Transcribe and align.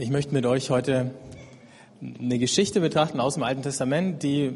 Ich 0.00 0.10
möchte 0.10 0.32
mit 0.32 0.46
euch 0.46 0.70
heute 0.70 1.12
eine 2.00 2.38
Geschichte 2.38 2.78
betrachten 2.78 3.18
aus 3.18 3.34
dem 3.34 3.42
Alten 3.42 3.62
Testament, 3.62 4.22
die, 4.22 4.52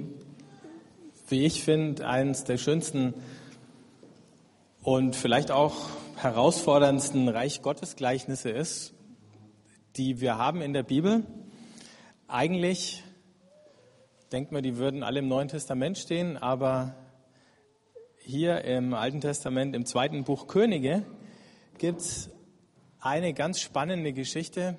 wie 1.26 1.44
ich 1.44 1.64
finde, 1.64 2.06
eines 2.06 2.44
der 2.44 2.58
schönsten 2.58 3.12
und 4.84 5.16
vielleicht 5.16 5.50
auch 5.50 5.74
herausforderndsten 6.14 7.28
Reich 7.28 7.60
Gottes 7.60 7.96
Gleichnisse 7.96 8.50
ist, 8.50 8.94
die 9.96 10.20
wir 10.20 10.38
haben 10.38 10.62
in 10.62 10.72
der 10.72 10.84
Bibel. 10.84 11.26
Eigentlich 12.28 13.02
denkt 14.30 14.52
man, 14.52 14.62
die 14.62 14.76
würden 14.76 15.02
alle 15.02 15.18
im 15.18 15.26
Neuen 15.26 15.48
Testament 15.48 15.98
stehen, 15.98 16.36
aber 16.36 16.94
hier 18.18 18.62
im 18.62 18.94
Alten 18.94 19.20
Testament, 19.20 19.74
im 19.74 19.86
zweiten 19.86 20.22
Buch 20.22 20.46
Könige, 20.46 21.04
gibt 21.78 22.02
es 22.02 22.30
eine 23.00 23.34
ganz 23.34 23.58
spannende 23.58 24.12
Geschichte, 24.12 24.76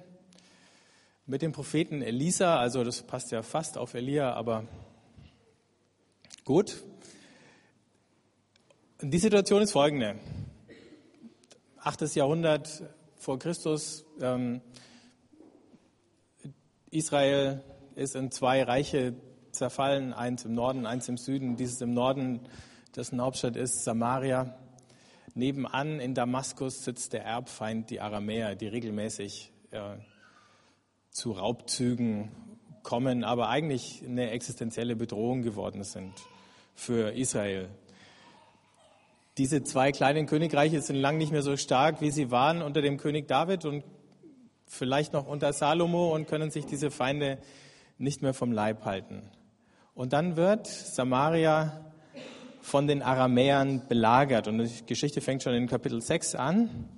mit 1.25 1.41
dem 1.41 1.53
Propheten 1.53 2.01
Elisa, 2.01 2.57
also 2.57 2.83
das 2.83 3.01
passt 3.03 3.31
ja 3.31 3.43
fast 3.43 3.77
auf 3.77 3.93
Elia, 3.93 4.33
aber 4.33 4.65
gut. 6.43 6.83
Die 9.01 9.19
Situation 9.19 9.61
ist 9.61 9.71
folgende. 9.71 10.15
Achtes 11.77 12.15
Jahrhundert 12.15 12.83
vor 13.15 13.39
Christus. 13.39 14.05
Ähm, 14.21 14.61
Israel 16.91 17.63
ist 17.95 18.15
in 18.15 18.31
zwei 18.31 18.63
Reiche 18.63 19.15
zerfallen, 19.51 20.13
eins 20.13 20.45
im 20.45 20.53
Norden, 20.53 20.85
eins 20.85 21.07
im 21.07 21.17
Süden. 21.17 21.55
Dieses 21.55 21.81
im 21.81 21.93
Norden, 21.93 22.41
dessen 22.95 23.21
Hauptstadt 23.21 23.55
ist 23.55 23.83
Samaria. 23.83 24.57
Nebenan 25.35 25.99
in 25.99 26.13
Damaskus 26.13 26.83
sitzt 26.83 27.13
der 27.13 27.23
Erbfeind, 27.23 27.89
die 27.89 28.01
Aramäer, 28.01 28.55
die 28.55 28.67
regelmäßig 28.67 29.51
äh, 29.71 29.97
zu 31.13 31.31
Raubzügen 31.31 32.31
kommen, 32.81 33.23
aber 33.23 33.49
eigentlich 33.49 34.03
eine 34.05 34.31
existenzielle 34.31 34.95
Bedrohung 34.95 35.41
geworden 35.41 35.83
sind 35.83 36.13
für 36.75 37.13
Israel. 37.13 37.69
Diese 39.37 39.63
zwei 39.63 39.91
kleinen 39.91 40.25
Königreiche 40.25 40.81
sind 40.81 40.97
lang 40.97 41.17
nicht 41.17 41.31
mehr 41.31 41.41
so 41.41 41.55
stark, 41.55 42.01
wie 42.01 42.11
sie 42.11 42.29
waren 42.29 42.61
unter 42.61 42.81
dem 42.81 42.97
König 42.97 43.27
David 43.27 43.65
und 43.65 43.83
vielleicht 44.67 45.13
noch 45.13 45.27
unter 45.27 45.53
Salomo 45.53 46.13
und 46.13 46.27
können 46.27 46.51
sich 46.51 46.65
diese 46.65 46.91
Feinde 46.91 47.39
nicht 47.97 48.21
mehr 48.21 48.33
vom 48.33 48.51
Leib 48.51 48.85
halten. 48.85 49.23
Und 49.95 50.13
dann 50.13 50.35
wird 50.35 50.67
Samaria 50.67 51.79
von 52.61 52.87
den 52.87 53.01
Aramäern 53.01 53.87
belagert 53.87 54.47
und 54.47 54.57
die 54.59 54.85
Geschichte 54.85 55.21
fängt 55.21 55.43
schon 55.43 55.53
in 55.53 55.67
Kapitel 55.67 56.01
6 56.01 56.35
an. 56.35 56.89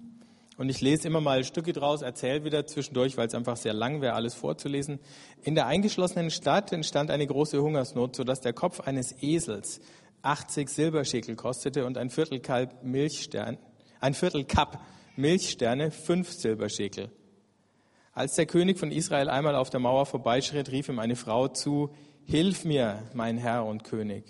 Und 0.57 0.69
ich 0.69 0.79
lese 0.79 1.07
immer 1.07 1.19
mal 1.19 1.43
Stücke 1.43 1.73
draus, 1.73 2.01
erzähle 2.01 2.45
wieder 2.45 2.65
zwischendurch, 2.65 3.17
weil 3.17 3.27
es 3.27 3.35
einfach 3.35 3.57
sehr 3.57 3.73
lang 3.73 4.01
wäre, 4.01 4.13
alles 4.13 4.33
vorzulesen. 4.33 4.99
In 5.43 5.55
der 5.55 5.67
eingeschlossenen 5.67 6.31
Stadt 6.31 6.71
entstand 6.71 7.11
eine 7.11 7.27
große 7.27 7.61
Hungersnot, 7.61 8.15
sodass 8.15 8.39
der 8.39 8.53
Kopf 8.53 8.79
eines 8.79 9.21
Esels 9.21 9.81
80 10.21 10.69
Silberschekel 10.69 11.35
kostete 11.35 11.85
und 11.85 11.97
ein 11.97 12.09
Viertel 12.09 12.39
Kalb 12.39 12.83
Milchstern, 12.83 13.57
ein 13.99 14.13
Viertel 14.13 14.45
Kapp 14.45 14.81
Milchsterne 15.17 15.91
fünf 15.91 16.31
Silberschekel. 16.31 17.09
Als 18.13 18.35
der 18.35 18.45
König 18.45 18.79
von 18.79 18.91
Israel 18.91 19.29
einmal 19.29 19.55
auf 19.55 19.69
der 19.69 19.81
Mauer 19.81 20.05
vorbeischritt, 20.05 20.71
rief 20.71 20.89
ihm 20.89 20.99
eine 20.99 21.15
Frau 21.15 21.47
zu, 21.49 21.91
Hilf 22.27 22.65
mir, 22.65 23.03
mein 23.13 23.37
Herr 23.37 23.65
und 23.65 23.83
König. 23.83 24.25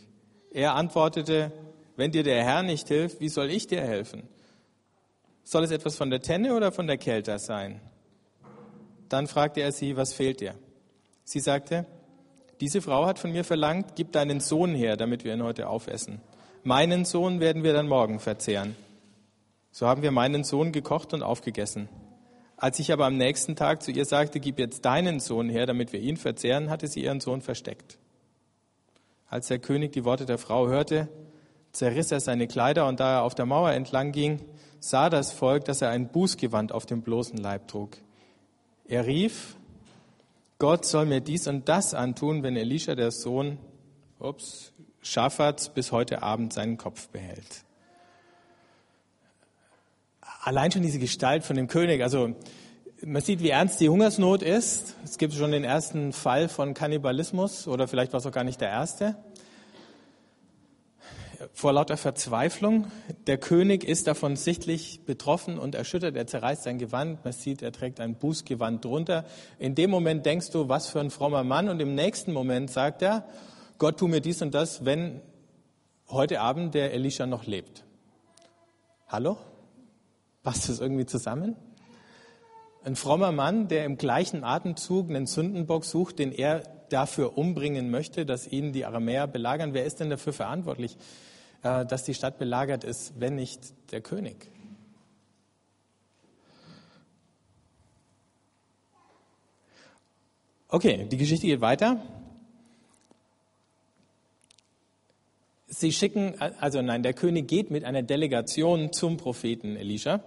Er 0.52 0.76
antwortete, 0.76 1.54
wenn 1.96 2.12
dir 2.12 2.24
der 2.24 2.44
Herr 2.44 2.62
nicht 2.62 2.90
hilft, 2.90 3.22
wie 3.22 3.30
soll 3.30 3.50
ich 3.50 3.68
dir 3.68 3.82
helfen? 3.82 4.28
Soll 5.48 5.64
es 5.64 5.70
etwas 5.70 5.96
von 5.96 6.10
der 6.10 6.22
Tenne 6.22 6.56
oder 6.56 6.72
von 6.72 6.88
der 6.88 6.98
Kälte 6.98 7.38
sein? 7.38 7.80
Dann 9.10 9.28
fragte 9.28 9.62
er 9.62 9.72
sie, 9.72 9.96
was 9.96 10.12
fehlt 10.12 10.42
dir? 10.42 10.56
Sie 11.24 11.40
sagte, 11.40 11.86
diese 12.62 12.82
Frau 12.82 13.06
hat 13.06 13.20
von 13.20 13.32
mir 13.32 13.44
verlangt, 13.44 13.96
gib 13.96 14.12
deinen 14.12 14.40
Sohn 14.40 14.74
her, 14.74 14.98
damit 14.98 15.24
wir 15.24 15.34
ihn 15.34 15.44
heute 15.44 15.70
aufessen. 15.70 16.20
Meinen 16.64 17.06
Sohn 17.06 17.40
werden 17.40 17.64
wir 17.64 17.74
dann 17.74 17.88
morgen 17.88 18.20
verzehren. 18.20 18.76
So 19.70 19.86
haben 19.86 20.02
wir 20.02 20.10
meinen 20.10 20.44
Sohn 20.44 20.72
gekocht 20.72 21.14
und 21.14 21.22
aufgegessen. 21.22 21.90
Als 22.58 22.80
ich 22.80 22.92
aber 22.92 23.06
am 23.06 23.18
nächsten 23.18 23.56
Tag 23.56 23.84
zu 23.84 23.92
ihr 23.92 24.06
sagte, 24.06 24.40
gib 24.40 24.58
jetzt 24.58 24.84
deinen 24.84 25.20
Sohn 25.20 25.50
her, 25.50 25.68
damit 25.68 25.94
wir 25.94 26.00
ihn 26.00 26.18
verzehren, 26.18 26.72
hatte 26.72 26.88
sie 26.88 27.04
ihren 27.04 27.20
Sohn 27.20 27.42
versteckt. 27.42 28.00
Als 29.28 29.48
der 29.48 29.60
König 29.60 29.92
die 29.92 30.06
Worte 30.06 30.26
der 30.26 30.40
Frau 30.40 30.68
hörte, 30.68 31.08
zerriss 31.72 32.12
er 32.12 32.20
seine 32.20 32.48
Kleider 32.48 32.88
und 32.88 33.00
da 33.00 33.18
er 33.18 33.24
auf 33.24 33.36
der 33.36 33.46
Mauer 33.46 33.72
entlang 33.72 34.12
ging, 34.12 34.40
sah 34.90 35.10
das 35.10 35.32
Volk, 35.32 35.66
dass 35.66 35.82
er 35.82 35.90
ein 35.90 36.10
Bußgewand 36.10 36.72
auf 36.72 36.86
dem 36.86 37.02
bloßen 37.02 37.38
Leib 37.38 37.68
trug. 37.68 37.98
Er 38.88 39.08
rief, 39.08 39.56
Gott 40.60 40.86
soll 40.86 41.08
mir 41.08 41.22
dies 41.22 41.48
und 41.48 41.68
das 41.68 41.96
antun, 41.96 42.44
wenn 42.44 42.56
Elisha, 42.56 42.94
der 42.94 43.10
Sohn, 43.10 43.58
ups, 44.20 44.74
Schaffats, 45.02 45.70
bis 45.70 45.92
heute 45.92 46.22
Abend 46.22 46.54
seinen 46.54 46.78
Kopf 46.78 47.08
behält. 47.08 47.64
Allein 50.44 50.72
schon 50.72 50.84
diese 50.84 51.00
Gestalt 51.00 51.44
von 51.44 51.56
dem 51.56 51.68
König, 51.68 52.04
also 52.04 52.36
man 53.04 53.24
sieht, 53.24 53.42
wie 53.42 53.50
ernst 53.50 53.82
die 53.82 53.90
Hungersnot 53.90 54.44
ist. 54.44 54.96
Es 55.04 55.18
gibt 55.18 55.34
schon 55.34 55.52
den 55.52 55.64
ersten 55.64 56.14
Fall 56.14 56.48
von 56.48 56.76
Kannibalismus 56.76 57.68
oder 57.68 57.88
vielleicht 57.88 58.14
war 58.14 58.20
es 58.20 58.26
auch 58.28 58.32
gar 58.32 58.44
nicht 58.44 58.62
der 58.62 58.70
erste 58.70 59.16
vor 61.54 61.74
lauter 61.74 61.98
Verzweiflung. 61.98 62.92
Der 63.28 63.40
König 63.40 63.84
ist 63.84 64.06
davon 64.06 64.36
sichtlich 64.36 65.04
betroffen 65.06 65.58
und 65.58 65.74
erschüttert. 65.74 66.16
Er 66.16 66.28
zerreißt 66.28 66.64
sein 66.64 66.78
Gewand. 66.78 67.24
Man 67.24 67.34
sieht, 67.34 67.64
er 67.64 67.72
trägt 67.72 68.00
ein 68.00 68.16
Bußgewand 68.16 68.86
drunter. 68.86 69.26
In 69.58 69.74
dem 69.74 69.90
Moment 69.90 70.28
denkst 70.28 70.52
du, 70.52 70.70
was 70.70 70.88
für 70.88 71.00
ein 71.00 71.10
frommer 71.10 71.44
Mann. 71.44 71.68
Und 71.68 71.80
im 71.80 71.96
nächsten 71.96 72.34
Moment 72.34 72.70
sagt 72.70 73.02
er, 73.02 73.28
Gott 73.80 73.98
tu 73.98 74.08
mir 74.08 74.22
dies 74.22 74.44
und 74.44 74.54
das, 74.54 74.86
wenn 74.86 75.22
heute 76.08 76.40
Abend 76.40 76.76
der 76.76 76.94
Elisha 76.94 77.26
noch 77.26 77.48
lebt. 77.48 77.84
Hallo? 79.08 79.38
Passt 80.44 80.70
das 80.70 80.80
irgendwie 80.80 81.08
zusammen? 81.08 81.56
Ein 82.84 82.96
frommer 82.96 83.32
Mann, 83.32 83.68
der 83.68 83.86
im 83.86 83.98
gleichen 83.98 84.44
Atemzug 84.44 85.10
einen 85.10 85.26
Sündenbock 85.26 85.84
sucht, 85.84 86.20
den 86.20 86.32
er 86.32 86.62
dafür 86.90 87.36
umbringen 87.40 87.90
möchte, 87.90 88.28
dass 88.28 88.46
ihn 88.46 88.72
die 88.72 88.86
Aramäer 88.86 89.26
belagern. 89.26 89.74
Wer 89.74 89.86
ist 89.86 90.00
denn 90.00 90.12
dafür 90.12 90.34
verantwortlich? 90.34 90.96
Äh, 91.66 91.84
dass 91.84 92.04
die 92.04 92.14
Stadt 92.14 92.38
belagert 92.38 92.84
ist, 92.84 93.20
wenn 93.20 93.34
nicht 93.34 93.74
der 93.92 94.00
König. 94.00 94.52
Okay, 100.68 101.08
die 101.12 101.18
Geschichte 101.18 101.48
geht 101.48 101.62
weiter. 101.62 102.00
Sie 105.66 105.92
schicken, 105.92 106.40
also 106.40 106.84
nein, 106.84 107.02
der 107.02 107.16
König 107.16 107.48
geht 107.48 107.72
mit 107.72 107.84
einer 107.84 108.04
Delegation 108.04 108.94
zum 108.94 109.18
Propheten 109.18 109.76
Elisha. 109.76 110.24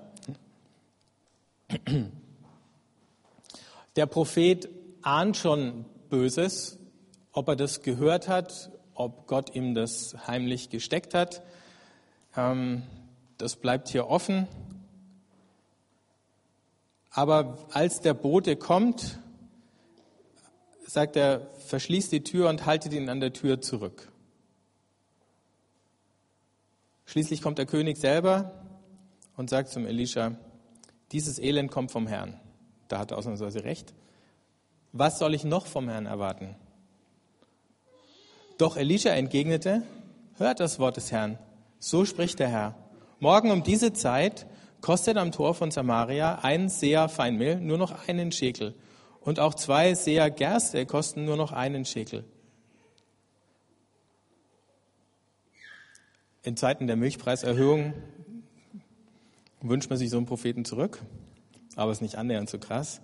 Der 3.94 4.06
Prophet 4.06 4.69
ahnt 5.03 5.37
schon 5.37 5.84
Böses, 6.10 6.78
ob 7.31 7.47
er 7.47 7.54
das 7.54 7.82
gehört 7.82 8.27
hat 8.27 8.72
ob 8.98 9.26
Gott 9.26 9.54
ihm 9.54 9.75
das 9.75 10.16
heimlich 10.26 10.70
gesteckt 10.70 11.14
hat. 11.14 11.42
Ähm, 12.36 12.82
das 13.38 13.56
bleibt 13.56 13.88
hier 13.88 14.09
offen. 14.09 14.48
Aber 17.10 17.59
als 17.72 18.00
der 18.00 18.14
Bote 18.14 18.56
kommt, 18.56 19.19
sagt 20.86 21.16
er, 21.16 21.48
verschließt 21.66 22.12
die 22.12 22.22
Tür 22.22 22.48
und 22.48 22.66
haltet 22.66 22.92
ihn 22.92 23.09
an 23.09 23.20
der 23.20 23.32
Tür 23.32 23.60
zurück. 23.60 24.10
Schließlich 27.06 27.41
kommt 27.41 27.59
der 27.59 27.66
König 27.66 27.98
selber 27.98 28.53
und 29.36 29.48
sagt 29.48 29.70
zum 29.70 29.86
Elisha, 29.86 30.36
dieses 31.12 31.38
Elend 31.38 31.70
kommt 31.70 31.91
vom 31.91 32.06
Herrn. 32.06 32.38
Da 32.88 32.98
hat 32.98 33.12
er 33.12 33.18
ausnahmsweise 33.18 33.65
recht. 33.65 33.95
Was 34.92 35.18
soll 35.18 35.34
ich 35.34 35.45
noch 35.45 35.66
vom 35.66 35.89
Herrn 35.89 36.06
erwarten? 36.06 36.56
Doch 38.59 38.77
Elisha 38.77 39.10
entgegnete, 39.10 39.84
hört 40.37 40.59
das 40.59 40.81
Wort 40.81 40.97
des 40.97 41.13
Herrn. 41.13 41.39
So 41.78 42.05
spricht 42.05 42.41
der 42.41 42.49
Herr. 42.49 42.75
Morgen 43.21 43.53
um 43.53 43.63
diese 43.63 43.93
Zeit 43.93 44.47
kostet 44.81 45.16
am 45.16 45.31
Tor 45.31 45.55
von 45.55 45.71
Samaria 45.71 46.41
ein 46.43 46.69
Seher 46.69 47.09
Feinmehl 47.09 47.60
nur 47.60 47.78
noch 47.78 48.09
einen 48.09 48.33
Schekel 48.33 48.75
und 49.21 49.39
auch 49.39 49.55
zwei 49.55 49.95
Seher 49.95 50.28
Gerste 50.31 50.87
kosten 50.87 51.25
nur 51.25 51.37
noch 51.37 51.53
einen 51.53 51.84
Schekel. 51.84 52.25
In 56.43 56.57
Zeiten 56.57 56.89
der 56.89 56.97
Milchpreiserhöhung 56.97 57.93
wünscht 59.60 59.89
man 59.89 59.99
sich 59.99 60.10
so 60.10 60.16
einen 60.16 60.27
Propheten 60.27 60.65
zurück, 60.65 61.01
aber 61.77 61.93
es 61.93 61.99
ist 61.99 62.03
nicht 62.03 62.16
annähernd 62.16 62.51
so 62.51 62.59
krass. 62.59 63.03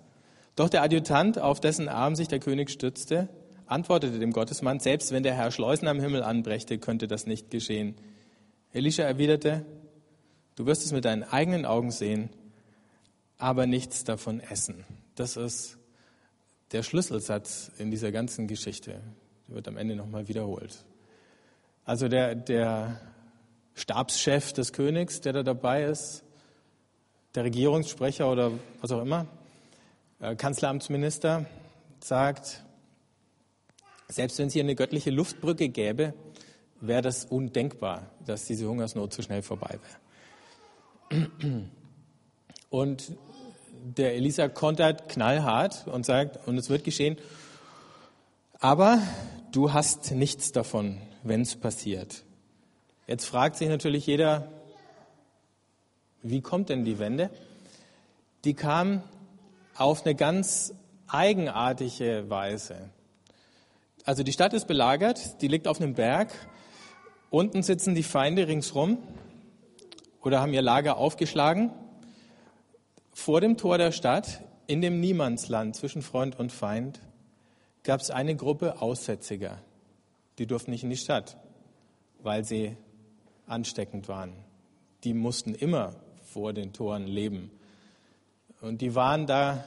Doch 0.57 0.67
der 0.67 0.83
Adjutant, 0.83 1.39
auf 1.39 1.61
dessen 1.61 1.87
Arm 1.87 2.15
sich 2.15 2.27
der 2.27 2.39
König 2.39 2.71
stützte, 2.71 3.29
antwortete 3.67 4.19
dem 4.19 4.31
Gottesmann, 4.31 4.79
selbst 4.79 5.11
wenn 5.11 5.23
der 5.23 5.35
Herr 5.35 5.51
Schleusen 5.51 5.87
am 5.87 5.99
Himmel 5.99 6.23
anbrächte, 6.23 6.77
könnte 6.77 7.07
das 7.07 7.25
nicht 7.25 7.49
geschehen. 7.49 7.95
Elisha 8.71 9.03
erwiderte, 9.03 9.65
du 10.55 10.65
wirst 10.65 10.85
es 10.85 10.91
mit 10.91 11.05
deinen 11.05 11.23
eigenen 11.23 11.65
Augen 11.65 11.91
sehen, 11.91 12.29
aber 13.37 13.65
nichts 13.65 14.03
davon 14.03 14.39
essen. 14.39 14.85
Das 15.15 15.37
ist 15.37 15.77
der 16.71 16.83
Schlüsselsatz 16.83 17.71
in 17.77 17.91
dieser 17.91 18.11
ganzen 18.11 18.47
Geschichte. 18.47 19.01
Der 19.47 19.55
wird 19.55 19.67
am 19.67 19.77
Ende 19.77 19.95
nochmal 19.95 20.27
wiederholt. 20.27 20.83
Also 21.83 22.07
der, 22.07 22.35
der 22.35 22.99
Stabschef 23.75 24.53
des 24.53 24.73
Königs, 24.73 25.21
der 25.21 25.33
da 25.33 25.43
dabei 25.43 25.83
ist, 25.83 26.23
der 27.35 27.43
Regierungssprecher 27.43 28.31
oder 28.31 28.51
was 28.81 28.91
auch 28.91 29.01
immer, 29.01 29.27
äh, 30.19 30.35
Kanzleramtsminister, 30.35 31.45
sagt, 31.99 32.63
selbst 34.07 34.37
wenn 34.39 34.47
es 34.47 34.53
hier 34.53 34.63
eine 34.63 34.75
göttliche 34.75 35.11
Luftbrücke 35.11 35.69
gäbe, 35.69 36.13
wäre 36.81 37.01
das 37.01 37.25
undenkbar, 37.25 38.11
dass 38.25 38.45
diese 38.45 38.67
Hungersnot 38.67 39.13
so 39.13 39.21
schnell 39.21 39.41
vorbei 39.41 39.79
wäre. 41.09 41.69
Und 42.69 43.11
der 43.83 44.15
Elisa 44.15 44.47
kontert 44.47 45.09
knallhart 45.09 45.87
und 45.87 46.05
sagt, 46.05 46.47
und 46.47 46.57
es 46.57 46.69
wird 46.69 46.83
geschehen, 46.83 47.17
aber 48.59 49.01
du 49.51 49.73
hast 49.73 50.11
nichts 50.11 50.51
davon, 50.51 50.99
wenn 51.23 51.41
es 51.41 51.55
passiert. 51.55 52.23
Jetzt 53.07 53.25
fragt 53.25 53.57
sich 53.57 53.69
natürlich 53.69 54.07
jeder, 54.07 54.51
wie 56.23 56.41
kommt 56.41 56.69
denn 56.69 56.85
die 56.85 56.97
Wende? 56.97 57.29
Die 58.43 58.55
kam 58.55 59.03
auf 59.75 60.05
eine 60.05 60.15
ganz 60.15 60.73
eigenartige 61.07 62.29
Weise. 62.29 62.89
Also 64.05 64.21
die 64.21 64.31
Stadt 64.31 64.53
ist 64.53 64.67
belagert, 64.67 65.41
die 65.41 65.47
liegt 65.47 65.67
auf 65.67 65.81
einem 65.81 65.95
Berg. 65.95 66.31
Unten 67.31 67.63
sitzen 67.63 67.95
die 67.95 68.03
Feinde 68.03 68.47
ringsrum 68.47 68.99
oder 70.21 70.39
haben 70.39 70.53
ihr 70.53 70.61
Lager 70.61 70.97
aufgeschlagen. 70.97 71.71
Vor 73.13 73.41
dem 73.41 73.57
Tor 73.57 73.79
der 73.79 73.91
Stadt, 73.91 74.43
in 74.67 74.81
dem 74.81 74.99
Niemandsland 74.99 75.75
zwischen 75.75 76.03
Freund 76.03 76.37
und 76.37 76.51
Feind, 76.51 77.01
gab 77.83 77.99
es 77.99 78.11
eine 78.11 78.35
Gruppe 78.35 78.79
Aussätziger. 78.79 79.57
Die 80.37 80.45
durften 80.45 80.69
nicht 80.69 80.83
in 80.83 80.91
die 80.91 80.97
Stadt, 80.97 81.37
weil 82.21 82.43
sie 82.43 82.77
ansteckend 83.47 84.07
waren. 84.07 84.33
Die 85.03 85.15
mussten 85.15 85.55
immer 85.55 85.95
vor 86.21 86.53
den 86.53 86.73
Toren 86.73 87.07
leben. 87.07 87.49
Und 88.61 88.81
die 88.81 88.93
waren 88.93 89.25
da 89.25 89.63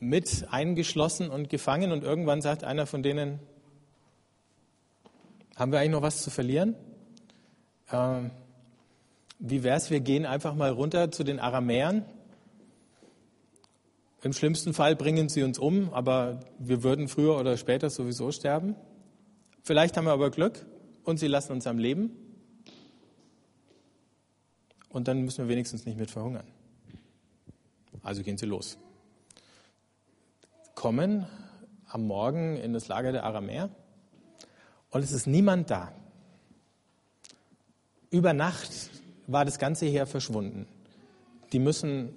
mit 0.00 0.46
eingeschlossen 0.50 1.30
und 1.30 1.50
gefangen 1.50 1.92
und 1.92 2.02
irgendwann 2.02 2.40
sagt 2.40 2.64
einer 2.64 2.86
von 2.86 3.02
denen, 3.02 3.38
haben 5.56 5.72
wir 5.72 5.78
eigentlich 5.78 5.92
noch 5.92 6.02
was 6.02 6.22
zu 6.22 6.30
verlieren? 6.30 6.74
Ähm, 7.92 8.30
wie 9.38 9.66
es, 9.66 9.90
wir 9.90 10.00
gehen 10.00 10.26
einfach 10.26 10.54
mal 10.54 10.70
runter 10.70 11.10
zu 11.10 11.22
den 11.22 11.38
Aramäern. 11.38 12.04
Im 14.22 14.32
schlimmsten 14.32 14.74
Fall 14.74 14.96
bringen 14.96 15.28
sie 15.28 15.42
uns 15.42 15.58
um, 15.58 15.92
aber 15.92 16.40
wir 16.58 16.82
würden 16.82 17.08
früher 17.08 17.38
oder 17.38 17.56
später 17.56 17.88
sowieso 17.88 18.32
sterben. 18.32 18.74
Vielleicht 19.62 19.96
haben 19.96 20.04
wir 20.04 20.12
aber 20.12 20.30
Glück 20.30 20.66
und 21.04 21.18
sie 21.18 21.26
lassen 21.26 21.52
uns 21.52 21.66
am 21.66 21.78
Leben 21.78 22.10
und 24.90 25.08
dann 25.08 25.22
müssen 25.22 25.46
wir 25.46 25.48
wenigstens 25.48 25.86
nicht 25.86 25.98
mit 25.98 26.10
verhungern. 26.10 26.46
Also 28.02 28.22
gehen 28.22 28.36
sie 28.36 28.46
los. 28.46 28.78
Kommen 30.80 31.26
am 31.90 32.06
Morgen 32.06 32.56
in 32.56 32.72
das 32.72 32.88
Lager 32.88 33.12
der 33.12 33.24
Aramäer 33.24 33.68
und 34.88 35.04
es 35.04 35.12
ist 35.12 35.26
niemand 35.26 35.70
da. 35.70 35.92
Über 38.08 38.32
Nacht 38.32 38.88
war 39.26 39.44
das 39.44 39.58
ganze 39.58 39.84
Heer 39.84 40.06
verschwunden. 40.06 40.66
Die 41.52 41.58
müssen 41.58 42.16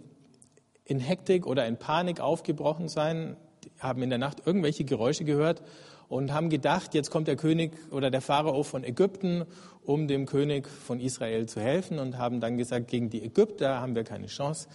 in 0.86 1.02
Hektik 1.02 1.46
oder 1.46 1.68
in 1.68 1.76
Panik 1.76 2.22
aufgebrochen 2.22 2.88
sein, 2.88 3.36
haben 3.80 4.02
in 4.02 4.10
der 4.10 4.18
Nacht 4.18 4.48
irgendwelche 4.48 4.86
Geräusche 4.86 5.26
gehört 5.26 5.62
und 6.08 6.32
haben 6.32 6.50
gedacht, 6.50 6.94
jetzt 6.94 7.12
kommt 7.12 7.28
der 7.28 7.36
König 7.36 7.74
oder 7.92 8.12
der 8.12 8.22
Pharao 8.22 8.64
von 8.64 8.86
Ägypten, 8.86 9.44
um 9.84 10.08
dem 10.08 10.26
König 10.26 10.70
von 10.70 11.02
Israel 11.02 11.48
zu 11.48 11.60
helfen 11.60 12.00
und 12.00 12.18
haben 12.18 12.40
dann 12.40 12.56
gesagt, 12.56 12.88
gegen 12.88 13.10
die 13.10 13.26
Ägypter 13.26 13.82
haben 13.82 13.94
wir 13.94 14.06
keine 14.06 14.28
Chance, 14.28 14.70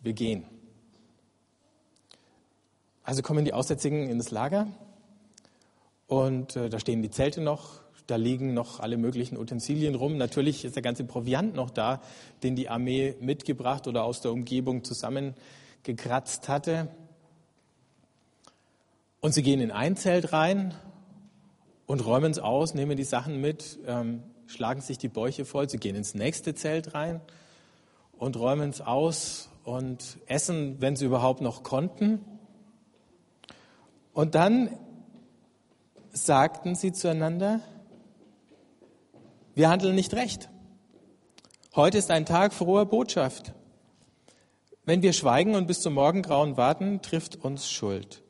wir 0.00 0.14
gehen. 0.14 0.53
Also 3.04 3.20
kommen 3.20 3.44
die 3.44 3.52
Aussätzigen 3.52 4.08
ins 4.08 4.30
Lager 4.30 4.66
und 6.06 6.56
äh, 6.56 6.70
da 6.70 6.78
stehen 6.78 7.02
die 7.02 7.10
Zelte 7.10 7.42
noch, 7.42 7.82
da 8.06 8.16
liegen 8.16 8.54
noch 8.54 8.80
alle 8.80 8.96
möglichen 8.96 9.36
Utensilien 9.36 9.94
rum. 9.94 10.16
Natürlich 10.16 10.64
ist 10.64 10.74
der 10.74 10.82
ganze 10.82 11.04
Proviant 11.04 11.54
noch 11.54 11.68
da, 11.68 12.00
den 12.42 12.56
die 12.56 12.70
Armee 12.70 13.14
mitgebracht 13.20 13.86
oder 13.86 14.04
aus 14.04 14.22
der 14.22 14.32
Umgebung 14.32 14.84
zusammengekratzt 14.84 16.48
hatte. 16.48 16.88
Und 19.20 19.34
sie 19.34 19.42
gehen 19.42 19.60
in 19.60 19.70
ein 19.70 19.96
Zelt 19.96 20.32
rein 20.32 20.74
und 21.84 22.06
räumen 22.06 22.30
es 22.30 22.38
aus, 22.38 22.72
nehmen 22.72 22.96
die 22.96 23.04
Sachen 23.04 23.38
mit, 23.38 23.78
ähm, 23.86 24.22
schlagen 24.46 24.80
sich 24.80 24.96
die 24.96 25.08
Bäuche 25.08 25.44
voll. 25.44 25.68
Sie 25.68 25.78
gehen 25.78 25.94
ins 25.94 26.14
nächste 26.14 26.54
Zelt 26.54 26.94
rein 26.94 27.20
und 28.18 28.38
räumen 28.38 28.70
es 28.70 28.80
aus 28.80 29.50
und 29.62 30.18
essen, 30.24 30.80
wenn 30.80 30.96
sie 30.96 31.04
überhaupt 31.04 31.42
noch 31.42 31.62
konnten. 31.62 32.20
Und 34.14 34.36
dann 34.36 34.70
sagten 36.12 36.76
sie 36.76 36.92
zueinander, 36.92 37.60
wir 39.54 39.68
handeln 39.68 39.96
nicht 39.96 40.14
recht. 40.14 40.48
Heute 41.74 41.98
ist 41.98 42.12
ein 42.12 42.24
Tag 42.24 42.54
froher 42.54 42.86
Botschaft. 42.86 43.52
Wenn 44.84 45.02
wir 45.02 45.12
schweigen 45.12 45.56
und 45.56 45.66
bis 45.66 45.80
zum 45.80 45.94
Morgengrauen 45.94 46.56
warten, 46.56 47.02
trifft 47.02 47.36
uns 47.36 47.68
Schuld. 47.68 48.22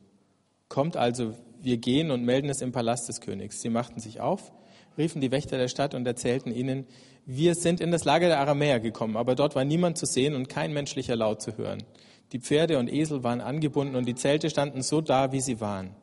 Kommt 0.69 0.97
also, 0.97 1.35
wir 1.65 1.77
gehen 1.77 2.11
und 2.11 2.23
melden 2.23 2.49
es 2.49 2.61
im 2.61 2.71
Palast 2.71 3.09
des 3.09 3.19
Königs. 3.19 3.61
Sie 3.61 3.69
machten 3.69 3.99
sich 3.99 4.21
auf, 4.21 4.53
riefen 4.97 5.19
die 5.19 5.31
Wächter 5.31 5.57
der 5.57 5.67
Stadt 5.67 5.93
und 5.93 6.07
erzählten 6.07 6.51
ihnen, 6.51 6.85
wir 7.25 7.55
sind 7.55 7.81
in 7.81 7.91
das 7.91 8.05
Lager 8.05 8.27
der 8.27 8.39
Aramäer 8.39 8.79
gekommen, 8.79 9.17
aber 9.17 9.35
dort 9.35 9.55
war 9.55 9.65
niemand 9.65 9.97
zu 9.97 10.05
sehen 10.05 10.35
und 10.35 10.47
kein 10.47 10.73
menschlicher 10.73 11.15
Laut 11.15 11.41
zu 11.41 11.57
hören. 11.57 11.83
Die 12.31 12.39
Pferde 12.39 12.79
und 12.79 12.91
Esel 12.91 13.23
waren 13.23 13.41
angebunden 13.41 13.95
und 13.95 14.05
die 14.05 14.15
Zelte 14.15 14.49
standen 14.49 14.81
so 14.81 15.01
da, 15.01 15.31
wie 15.31 15.41
sie 15.41 15.59
waren. 15.59 15.95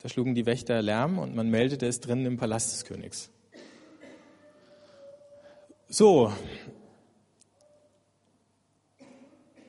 Da 0.00 0.08
schlugen 0.08 0.34
die 0.34 0.46
Wächter 0.46 0.80
Lärm 0.82 1.18
und 1.18 1.34
man 1.34 1.50
meldete 1.50 1.86
es 1.86 2.00
drinnen 2.00 2.26
im 2.26 2.36
Palast 2.36 2.72
des 2.72 2.84
Königs. 2.84 3.30
So, 5.88 6.32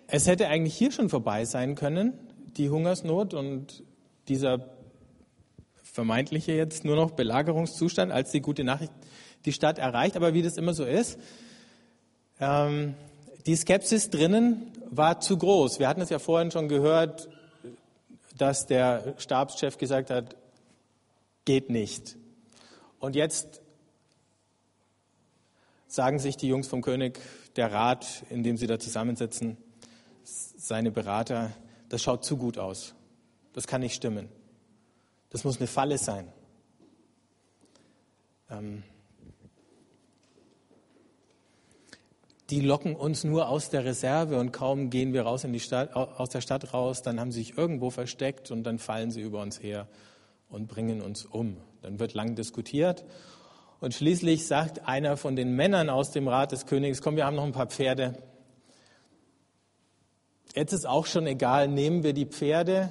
es 0.07 0.27
hätte 0.27 0.47
eigentlich 0.47 0.75
hier 0.75 0.91
schon 0.91 1.09
vorbei 1.09 1.45
sein 1.45 1.75
können, 1.75 2.13
die 2.57 2.69
Hungersnot 2.69 3.33
und 3.33 3.83
dieser 4.27 4.69
vermeintliche 5.83 6.51
jetzt 6.51 6.83
nur 6.83 6.95
noch 6.95 7.11
Belagerungszustand, 7.11 8.11
als 8.11 8.31
die 8.31 8.41
gute 8.41 8.63
Nachricht 8.63 8.91
die 9.45 9.53
Stadt 9.53 9.79
erreicht. 9.79 10.15
Aber 10.15 10.33
wie 10.33 10.41
das 10.41 10.57
immer 10.57 10.73
so 10.73 10.83
ist, 10.83 11.19
ähm, 12.39 12.95
die 13.45 13.55
Skepsis 13.55 14.09
drinnen 14.09 14.71
war 14.89 15.19
zu 15.19 15.37
groß. 15.37 15.79
Wir 15.79 15.87
hatten 15.87 16.01
es 16.01 16.09
ja 16.09 16.19
vorhin 16.19 16.51
schon 16.51 16.67
gehört, 16.67 17.29
dass 18.37 18.65
der 18.65 19.13
Stabschef 19.17 19.77
gesagt 19.77 20.09
hat, 20.09 20.35
geht 21.45 21.69
nicht. 21.69 22.17
Und 22.99 23.15
jetzt 23.15 23.61
sagen 25.87 26.19
sich 26.19 26.35
die 26.37 26.47
Jungs 26.47 26.67
vom 26.67 26.81
König, 26.81 27.19
der 27.55 27.71
Rat, 27.71 28.23
in 28.29 28.43
dem 28.43 28.57
sie 28.57 28.67
da 28.67 28.79
zusammensitzen, 28.79 29.57
seine 30.23 30.91
Berater, 30.91 31.51
das 31.89 32.01
schaut 32.01 32.25
zu 32.25 32.35
gut 32.35 32.57
aus. 32.57 32.94
Das 33.55 33.67
kann 33.67 33.79
nicht 33.79 33.95
stimmen. 33.95 34.27
Das 35.29 35.45
muss 35.45 35.57
eine 35.57 35.67
Falle 35.67 35.97
sein. 35.97 36.27
Ähm 38.49 38.83
die 42.49 42.59
locken 42.59 42.97
uns 42.97 43.23
nur 43.23 43.47
aus 43.47 43.69
der 43.69 43.85
Reserve 43.85 44.37
und 44.37 44.51
kaum 44.51 44.89
gehen 44.89 45.13
wir 45.13 45.21
raus 45.23 45.45
in 45.45 45.53
die 45.53 45.61
Stadt, 45.61 45.95
aus 45.95 46.29
der 46.29 46.41
Stadt 46.41 46.73
raus, 46.73 47.01
dann 47.01 47.17
haben 47.17 47.31
sie 47.31 47.39
sich 47.39 47.57
irgendwo 47.57 47.91
versteckt 47.91 48.51
und 48.51 48.63
dann 48.65 48.77
fallen 48.77 49.09
sie 49.09 49.21
über 49.21 49.41
uns 49.41 49.63
her 49.63 49.87
und 50.49 50.67
bringen 50.67 51.01
uns 51.01 51.23
um. 51.23 51.55
Dann 51.81 51.97
wird 51.97 52.13
lang 52.13 52.35
diskutiert 52.35 53.05
und 53.79 53.93
schließlich 53.93 54.45
sagt 54.47 54.85
einer 54.85 55.15
von 55.15 55.37
den 55.37 55.55
Männern 55.55 55.89
aus 55.89 56.11
dem 56.11 56.27
Rat 56.27 56.51
des 56.51 56.65
Königs, 56.65 57.01
komm, 57.01 57.15
wir 57.15 57.25
haben 57.25 57.37
noch 57.37 57.45
ein 57.45 57.53
paar 57.53 57.67
Pferde, 57.67 58.21
Jetzt 60.55 60.71
ist 60.71 60.87
auch 60.87 61.05
schon 61.05 61.27
egal, 61.27 61.67
nehmen 61.67 62.03
wir 62.03 62.13
die 62.13 62.25
Pferde, 62.25 62.89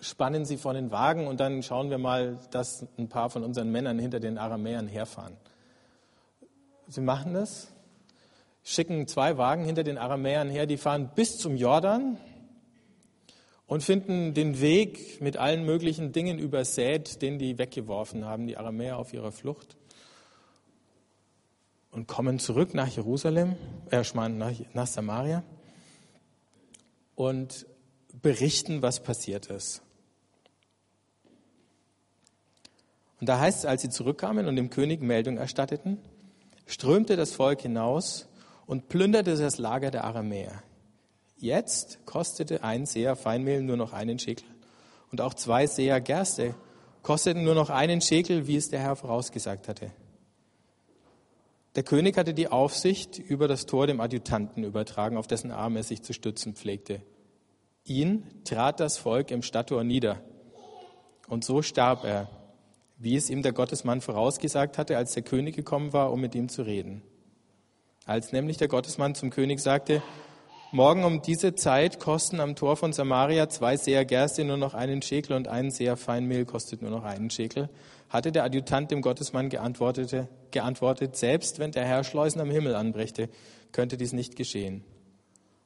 spannen 0.00 0.44
sie 0.44 0.56
vor 0.56 0.74
den 0.74 0.90
Wagen 0.90 1.26
und 1.26 1.40
dann 1.40 1.62
schauen 1.62 1.90
wir 1.90 1.98
mal, 1.98 2.38
dass 2.50 2.86
ein 2.98 3.08
paar 3.08 3.30
von 3.30 3.44
unseren 3.44 3.70
Männern 3.70 3.98
hinter 3.98 4.20
den 4.20 4.38
Aramäern 4.38 4.86
herfahren. 4.86 5.36
Sie 6.88 7.00
machen 7.00 7.34
das, 7.34 7.68
schicken 8.64 9.06
zwei 9.06 9.38
Wagen 9.38 9.64
hinter 9.64 9.84
den 9.84 9.98
Aramäern 9.98 10.50
her, 10.50 10.66
die 10.66 10.76
fahren 10.76 11.10
bis 11.14 11.38
zum 11.38 11.56
Jordan 11.56 12.16
und 13.66 13.82
finden 13.82 14.34
den 14.34 14.60
Weg 14.60 15.20
mit 15.20 15.36
allen 15.36 15.64
möglichen 15.64 16.12
Dingen 16.12 16.38
übersät, 16.38 17.22
den 17.22 17.38
die 17.38 17.58
weggeworfen 17.58 18.24
haben, 18.24 18.46
die 18.46 18.56
Aramäer 18.56 18.98
auf 18.98 19.12
ihrer 19.12 19.30
Flucht. 19.30 19.76
Und 21.92 22.06
kommen 22.06 22.38
zurück 22.38 22.74
nach 22.74 22.88
Jerusalem, 22.88 23.56
äh, 23.90 24.02
nach, 24.14 24.52
nach 24.74 24.86
Samaria 24.86 25.42
und 27.16 27.66
berichten, 28.22 28.82
was 28.82 29.00
passiert 29.02 29.46
ist. 29.46 29.82
Und 33.20 33.28
da 33.28 33.38
heißt 33.38 33.60
es, 33.60 33.64
als 33.66 33.82
sie 33.82 33.90
zurückkamen 33.90 34.46
und 34.46 34.56
dem 34.56 34.70
König 34.70 35.02
Meldung 35.02 35.36
erstatteten, 35.36 35.98
strömte 36.66 37.16
das 37.16 37.32
Volk 37.32 37.60
hinaus 37.60 38.28
und 38.66 38.88
plünderte 38.88 39.36
das 39.36 39.58
Lager 39.58 39.90
der 39.90 40.04
Aramäer. 40.04 40.62
Jetzt 41.36 42.04
kostete 42.06 42.64
ein 42.64 42.86
Seher 42.86 43.16
Feinmehl 43.16 43.62
nur 43.62 43.76
noch 43.76 43.92
einen 43.92 44.18
Schekel 44.18 44.48
und 45.10 45.20
auch 45.20 45.34
zwei 45.34 45.66
Seher 45.66 46.00
Gerste 46.00 46.54
kosteten 47.02 47.44
nur 47.44 47.54
noch 47.54 47.70
einen 47.70 48.00
Schekel, 48.00 48.46
wie 48.46 48.56
es 48.56 48.68
der 48.68 48.80
Herr 48.80 48.96
vorausgesagt 48.96 49.68
hatte. 49.68 49.90
Der 51.76 51.82
König 51.82 52.16
hatte 52.16 52.34
die 52.34 52.48
Aufsicht 52.48 53.18
über 53.18 53.48
das 53.48 53.66
Tor 53.66 53.86
dem 53.86 54.00
Adjutanten 54.00 54.64
übertragen, 54.64 55.16
auf 55.16 55.26
dessen 55.26 55.50
Arm 55.50 55.76
er 55.76 55.82
sich 55.82 56.02
zu 56.02 56.12
stützen 56.12 56.54
pflegte. 56.54 57.00
Ihn 57.84 58.24
trat 58.44 58.80
das 58.80 58.98
Volk 58.98 59.30
im 59.30 59.42
Stadttor 59.42 59.84
nieder. 59.84 60.20
Und 61.28 61.44
so 61.44 61.62
starb 61.62 62.04
er, 62.04 62.28
wie 63.00 63.16
es 63.16 63.30
ihm 63.30 63.42
der 63.42 63.52
Gottesmann 63.52 64.02
vorausgesagt 64.02 64.78
hatte, 64.78 64.96
als 64.96 65.14
der 65.14 65.22
König 65.22 65.56
gekommen 65.56 65.92
war, 65.92 66.12
um 66.12 66.20
mit 66.20 66.34
ihm 66.34 66.48
zu 66.48 66.62
reden. 66.62 67.02
Als 68.04 68.32
nämlich 68.32 68.58
der 68.58 68.68
Gottesmann 68.68 69.14
zum 69.14 69.30
König 69.30 69.60
sagte, 69.60 70.02
Morgen 70.72 71.02
um 71.02 71.20
diese 71.20 71.56
Zeit 71.56 71.98
kosten 71.98 72.38
am 72.38 72.54
Tor 72.54 72.76
von 72.76 72.92
Samaria 72.92 73.48
zwei 73.48 73.76
Seher 73.76 74.04
Gerste 74.04 74.44
nur 74.44 74.56
noch 74.56 74.72
einen 74.72 75.02
Schekel 75.02 75.34
und 75.34 75.48
ein 75.48 75.72
Seher 75.72 75.96
Feinmehl 75.96 76.44
kostet 76.44 76.80
nur 76.80 76.92
noch 76.92 77.02
einen 77.02 77.28
Schekel. 77.28 77.68
Hatte 78.08 78.30
der 78.30 78.44
Adjutant 78.44 78.88
dem 78.92 79.02
Gottesmann 79.02 79.48
geantwortet, 79.48 80.28
geantwortet, 80.52 81.16
selbst 81.16 81.58
wenn 81.58 81.72
der 81.72 81.86
Herr 81.86 82.04
Schleusen 82.04 82.40
am 82.40 82.52
Himmel 82.52 82.76
anbrächte, 82.76 83.28
könnte 83.72 83.96
dies 83.96 84.12
nicht 84.12 84.36
geschehen. 84.36 84.84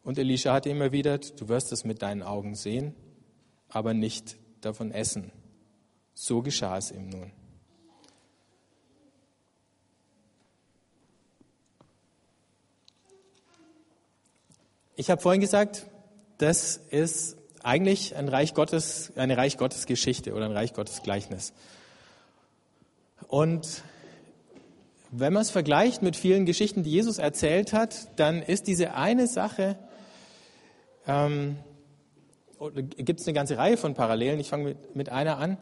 Und 0.02 0.18
Elisha 0.18 0.54
hatte 0.54 0.70
ihm 0.70 0.80
erwidert, 0.80 1.38
du 1.38 1.48
wirst 1.48 1.72
es 1.72 1.84
mit 1.84 2.00
deinen 2.00 2.22
Augen 2.22 2.54
sehen, 2.54 2.94
aber 3.68 3.92
nicht 3.92 4.36
davon 4.62 4.90
essen. 4.90 5.32
So 6.14 6.42
geschah 6.42 6.78
es 6.78 6.90
ihm 6.90 7.08
nun. 7.08 7.32
Ich 14.96 15.10
habe 15.10 15.20
vorhin 15.20 15.40
gesagt, 15.40 15.86
das 16.38 16.76
ist 16.76 17.36
eigentlich 17.64 18.14
ein 18.14 18.28
Reich 18.28 18.54
Gottes, 18.54 19.12
eine 19.16 19.36
Reich 19.36 19.58
Gottes 19.58 19.86
Geschichte 19.86 20.34
oder 20.34 20.44
ein 20.44 20.52
Reich 20.52 20.72
Gottes 20.72 21.02
Gleichnis. 21.02 21.52
Und 23.26 23.82
wenn 25.10 25.32
man 25.32 25.42
es 25.42 25.50
vergleicht 25.50 26.02
mit 26.02 26.16
vielen 26.16 26.46
Geschichten, 26.46 26.84
die 26.84 26.90
Jesus 26.90 27.18
erzählt 27.18 27.72
hat, 27.72 28.08
dann 28.18 28.42
ist 28.42 28.66
diese 28.68 28.94
eine 28.94 29.26
Sache, 29.26 29.76
ähm, 31.06 31.56
gibt 32.96 33.20
es 33.20 33.26
eine 33.26 33.34
ganze 33.34 33.58
Reihe 33.58 33.76
von 33.76 33.94
Parallelen. 33.94 34.38
Ich 34.38 34.48
fange 34.48 34.64
mit, 34.64 34.96
mit 34.96 35.08
einer 35.08 35.38
an. 35.38 35.58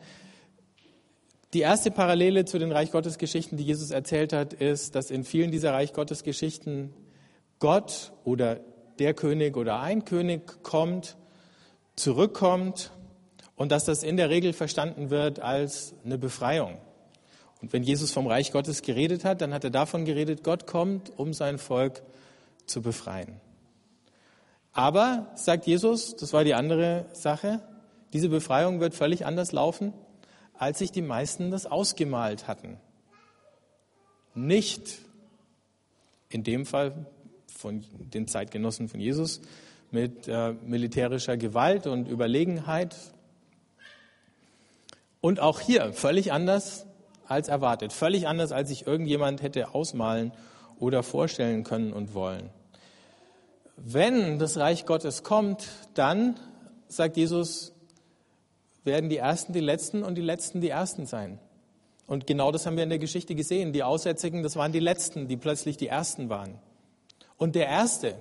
Die 1.54 1.60
erste 1.60 1.90
Parallele 1.90 2.46
zu 2.46 2.58
den 2.58 2.72
Reich 2.72 2.92
Gottes 2.92 3.18
Geschichten, 3.18 3.58
die 3.58 3.64
Jesus 3.64 3.90
erzählt 3.90 4.32
hat, 4.32 4.54
ist, 4.54 4.94
dass 4.94 5.10
in 5.10 5.22
vielen 5.22 5.50
dieser 5.50 5.74
Reich 5.74 5.92
Gottes 5.92 6.22
Geschichten 6.22 6.94
Gott 7.58 8.12
oder 8.24 8.60
der 8.98 9.12
König 9.12 9.56
oder 9.58 9.80
ein 9.80 10.06
König 10.06 10.62
kommt, 10.62 11.16
zurückkommt 11.94 12.90
und 13.54 13.70
dass 13.70 13.84
das 13.84 14.02
in 14.02 14.16
der 14.16 14.30
Regel 14.30 14.54
verstanden 14.54 15.10
wird 15.10 15.40
als 15.40 15.94
eine 16.06 16.16
Befreiung. 16.16 16.78
Und 17.60 17.74
wenn 17.74 17.82
Jesus 17.82 18.12
vom 18.12 18.26
Reich 18.26 18.50
Gottes 18.50 18.80
geredet 18.80 19.24
hat, 19.24 19.42
dann 19.42 19.52
hat 19.52 19.62
er 19.62 19.70
davon 19.70 20.06
geredet, 20.06 20.42
Gott 20.42 20.66
kommt, 20.66 21.12
um 21.18 21.34
sein 21.34 21.58
Volk 21.58 22.02
zu 22.64 22.80
befreien. 22.80 23.40
Aber, 24.72 25.30
sagt 25.34 25.66
Jesus, 25.66 26.16
das 26.16 26.32
war 26.32 26.44
die 26.44 26.54
andere 26.54 27.04
Sache, 27.12 27.60
diese 28.14 28.30
Befreiung 28.30 28.80
wird 28.80 28.94
völlig 28.94 29.26
anders 29.26 29.52
laufen, 29.52 29.92
als 30.62 30.78
sich 30.78 30.92
die 30.92 31.02
meisten 31.02 31.50
das 31.50 31.66
ausgemalt 31.66 32.46
hatten. 32.46 32.78
Nicht 34.32 35.00
in 36.28 36.44
dem 36.44 36.66
Fall 36.66 37.06
von 37.48 37.84
den 38.14 38.28
Zeitgenossen 38.28 38.88
von 38.88 39.00
Jesus 39.00 39.40
mit 39.90 40.28
äh, 40.28 40.52
militärischer 40.64 41.36
Gewalt 41.36 41.88
und 41.88 42.06
Überlegenheit. 42.06 42.94
Und 45.20 45.40
auch 45.40 45.58
hier 45.58 45.92
völlig 45.92 46.30
anders 46.30 46.86
als 47.26 47.48
erwartet, 47.48 47.92
völlig 47.92 48.28
anders, 48.28 48.52
als 48.52 48.68
sich 48.68 48.86
irgendjemand 48.86 49.42
hätte 49.42 49.74
ausmalen 49.74 50.30
oder 50.78 51.02
vorstellen 51.02 51.64
können 51.64 51.92
und 51.92 52.14
wollen. 52.14 52.50
Wenn 53.76 54.38
das 54.38 54.58
Reich 54.58 54.86
Gottes 54.86 55.24
kommt, 55.24 55.66
dann, 55.94 56.38
sagt 56.86 57.16
Jesus, 57.16 57.71
werden 58.84 59.10
die 59.10 59.18
Ersten 59.18 59.52
die 59.52 59.60
Letzten 59.60 60.02
und 60.02 60.16
die 60.16 60.22
Letzten 60.22 60.60
die 60.60 60.68
Ersten 60.68 61.06
sein. 61.06 61.38
Und 62.06 62.26
genau 62.26 62.52
das 62.52 62.66
haben 62.66 62.76
wir 62.76 62.82
in 62.82 62.90
der 62.90 62.98
Geschichte 62.98 63.34
gesehen. 63.34 63.72
Die 63.72 63.82
Aussätzigen, 63.82 64.42
das 64.42 64.56
waren 64.56 64.72
die 64.72 64.80
Letzten, 64.80 65.28
die 65.28 65.36
plötzlich 65.36 65.76
die 65.76 65.86
Ersten 65.86 66.28
waren. 66.28 66.58
Und 67.36 67.54
der 67.54 67.66
erste, 67.66 68.20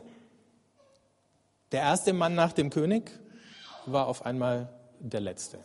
der 1.72 1.82
erste 1.82 2.13
Mann 2.13 2.36
nach 2.36 2.53
dem 2.53 2.70
König 2.70 3.12
war 3.86 4.08
auf 4.08 4.25
einmal 4.25 4.70
der 5.00 5.22
letzte. 5.22 5.60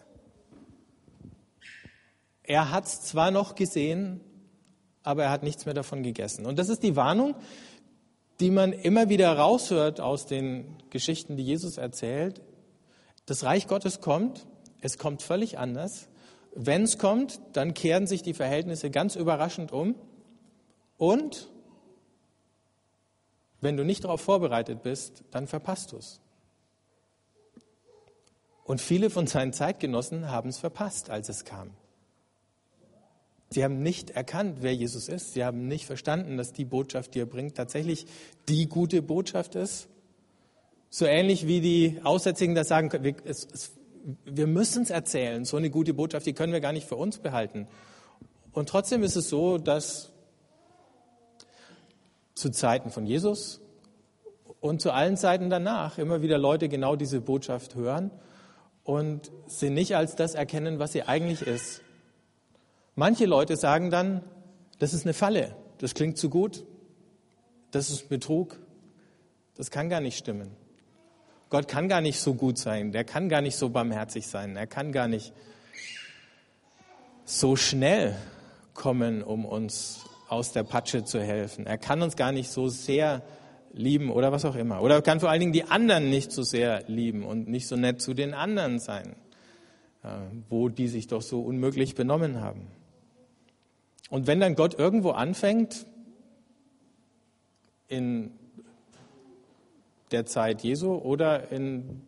Er 2.43 2.71
hat 2.71 2.87
es 2.87 3.03
zwar 3.03 3.31
noch 3.31 3.55
gesehen, 3.55 4.21
aber 5.03 5.25
er 5.25 5.31
hat 5.31 5.43
nichts 5.43 5.67
mehr 5.67 5.75
davon 5.75 6.03
gegessen. 6.03 6.47
Und 6.47 6.59
das 6.59 6.69
ist 6.69 6.83
die 6.83 6.97
Warnung, 6.97 7.35
die 8.41 8.51
man 8.51 8.73
immer 8.73 9.09
wieder 9.09 9.37
raushört 9.37 10.01
aus 10.01 10.27
den 10.27 10.77
Geschichten, 10.91 11.37
die 11.37 11.45
Jesus 11.45 11.77
erzählt. 11.77 12.43
Das 13.25 13.45
Reich 13.45 13.67
Gottes 13.67 14.01
kommt, 14.01 14.47
es 14.81 14.99
kommt 14.99 15.23
völlig 15.23 15.59
anders. 15.59 16.09
Wenn 16.55 16.83
es 16.83 16.99
kommt, 16.99 17.41
dann 17.53 17.75
kehren 17.75 18.07
sich 18.07 18.23
die 18.23 18.35
Verhältnisse 18.35 18.91
ganz 18.91 19.17
überraschend 19.17 19.73
um 19.73 19.95
und 20.99 21.51
wenn 23.61 23.77
du 23.77 23.85
nicht 23.85 24.05
darauf 24.05 24.21
vorbereitet 24.21 24.83
bist, 24.83 25.25
dann 25.31 25.47
verpasst 25.47 25.93
du 25.93 25.99
es. 25.99 26.21
Und 28.65 28.81
viele 28.81 29.11
von 29.11 29.27
seinen 29.27 29.53
Zeitgenossen 29.53 30.31
haben 30.31 30.49
es 30.49 30.59
verpasst, 30.59 31.11
als 31.11 31.29
es 31.29 31.45
kam. 31.45 31.71
Sie 33.51 33.63
haben 33.63 33.81
nicht 33.83 34.11
erkannt, 34.11 34.59
wer 34.61 34.75
Jesus 34.75 35.09
ist. 35.09 35.35
Sie 35.35 35.45
haben 35.45 35.69
nicht 35.69 35.87
verstanden, 35.87 36.37
dass 36.37 36.53
die 36.53 36.65
Botschaft, 36.65 37.15
die 37.15 37.21
er 37.21 37.27
bringt, 37.27 37.57
tatsächlich 37.57 38.07
die 38.49 38.69
gute 38.69 39.03
Botschaft 39.03 39.55
ist. 39.55 39.89
So 40.91 41.07
ähnlich 41.07 41.47
wie 41.47 41.61
die 41.61 42.01
Aussätzigen 42.03 42.55
das 42.55 42.69
sagen, 42.69 42.91
wir, 42.93 43.15
wir 44.25 44.47
müssen 44.47 44.83
es 44.83 44.91
erzählen. 44.91 45.45
So 45.45 45.57
eine 45.57 45.71
gute 45.71 45.95
Botschaft, 45.95 46.27
die 46.27 46.33
können 46.33 46.53
wir 46.53 46.61
gar 46.61 46.73
nicht 46.73 46.87
für 46.87 46.97
uns 46.97 47.19
behalten. 47.19 47.67
Und 48.53 48.69
trotzdem 48.69 49.03
ist 49.03 49.17
es 49.17 49.29
so, 49.29 49.59
dass 49.59 50.13
zu 52.35 52.51
Zeiten 52.51 52.91
von 52.91 53.07
Jesus 53.07 53.61
und 54.61 54.81
zu 54.81 54.93
allen 54.93 55.17
Zeiten 55.17 55.51
danach 55.51 55.99
immer 55.99 56.23
wieder 56.23 56.39
Leute 56.39 56.69
genau 56.69 56.97
diese 56.97 57.21
Botschaft 57.21 57.75
hören 57.75 58.11
und 58.85 59.33
sie 59.47 59.71
nicht 59.71 59.97
als 59.97 60.15
das 60.15 60.35
erkennen, 60.35 60.79
was 60.79 60.93
sie 60.93 61.03
eigentlich 61.03 61.43
ist. 61.43 61.83
Manche 62.95 63.27
Leute 63.27 63.57
sagen 63.57 63.91
dann, 63.91 64.23
das 64.79 64.95
ist 64.95 65.05
eine 65.05 65.15
Falle, 65.15 65.57
das 65.79 65.95
klingt 65.95 66.17
zu 66.19 66.31
gut, 66.31 66.65
das 67.73 67.91
ist 67.91 68.09
Betrug, 68.09 68.59
das 69.57 69.71
kann 69.71 69.89
gar 69.89 70.01
nicht 70.01 70.17
stimmen. 70.17 70.51
Gott 71.49 71.69
kann 71.69 71.89
gar 71.89 72.01
nicht 72.01 72.21
so 72.21 72.35
gut 72.35 72.59
sein, 72.59 72.93
der 72.93 73.05
kann 73.05 73.29
gar 73.29 73.41
nicht 73.41 73.57
so 73.57 73.69
barmherzig 73.69 74.27
sein, 74.27 74.57
er 74.57 74.67
kann 74.67 74.93
gar 74.93 75.09
nicht 75.09 75.33
so 77.25 77.57
schnell 77.57 78.17
kommen, 78.75 79.23
um 79.23 79.45
uns 79.45 80.05
aus 80.29 80.53
der 80.53 80.65
Patsche 80.65 81.05
zu 81.05 81.21
helfen. 81.21 81.67
Er 81.67 81.79
kann 81.79 82.03
uns 82.03 82.17
gar 82.17 82.33
nicht 82.33 82.51
so 82.51 82.69
sehr 82.69 83.23
lieben 83.73 84.11
oder 84.11 84.33
was 84.33 84.45
auch 84.45 84.57
immer. 84.57 84.83
Oder 84.83 84.97
er 84.97 85.03
kann 85.03 85.21
vor 85.21 85.31
allen 85.31 85.41
Dingen 85.41 85.53
die 85.53 85.65
anderen 85.65 86.11
nicht 86.11 86.33
so 86.33 86.43
sehr 86.43 86.85
lieben 86.89 87.25
und 87.25 87.49
nicht 87.49 87.69
so 87.69 87.77
nett 87.77 88.01
zu 88.01 88.15
den 88.15 88.35
anderen 88.35 88.79
sein, 88.79 89.17
äh, 90.03 90.09
wo 90.49 90.69
die 90.69 90.89
sich 90.89 91.07
doch 91.07 91.23
so 91.23 91.41
unmöglich 91.43 91.95
benommen 91.95 92.41
haben. 92.41 92.69
Und 94.09 94.27
wenn 94.27 94.41
dann 94.41 94.55
Gott 94.55 94.79
irgendwo 94.79 95.11
anfängt, 95.11 95.87
in 97.89 98.33
der 100.11 100.27
Zeit 100.27 100.63
Jesu 100.63 100.95
oder 100.95 101.51
in 101.51 102.03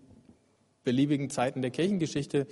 beliebigen 0.84 1.30
Zeiten 1.30 1.62
der 1.62 1.70
Kirchengeschichte, 1.70 2.46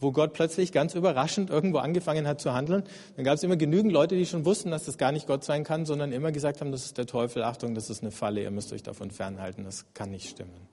wo 0.00 0.12
Gott 0.12 0.32
plötzlich 0.32 0.72
ganz 0.72 0.94
überraschend 0.94 1.50
irgendwo 1.50 1.78
angefangen 1.78 2.26
hat 2.26 2.40
zu 2.40 2.52
handeln, 2.52 2.84
dann 3.16 3.24
gab 3.24 3.34
es 3.34 3.42
immer 3.42 3.56
genügend 3.56 3.92
Leute, 3.92 4.16
die 4.16 4.26
schon 4.26 4.44
wussten, 4.44 4.70
dass 4.70 4.84
das 4.84 4.98
gar 4.98 5.12
nicht 5.12 5.26
Gott 5.26 5.44
sein 5.44 5.64
kann, 5.64 5.86
sondern 5.86 6.12
immer 6.12 6.32
gesagt 6.32 6.60
haben, 6.60 6.72
das 6.72 6.84
ist 6.84 6.98
der 6.98 7.06
Teufel, 7.06 7.42
Achtung, 7.42 7.74
das 7.74 7.90
ist 7.90 8.02
eine 8.02 8.10
Falle, 8.10 8.42
ihr 8.42 8.50
müsst 8.50 8.72
euch 8.72 8.82
davon 8.82 9.10
fernhalten, 9.10 9.64
das 9.64 9.86
kann 9.94 10.10
nicht 10.10 10.28
stimmen. 10.28 10.68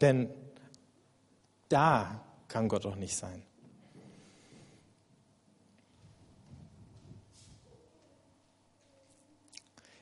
Denn 0.00 0.28
da 1.68 2.24
kann 2.48 2.68
Gott 2.68 2.84
doch 2.84 2.96
nicht 2.96 3.16
sein. 3.16 3.42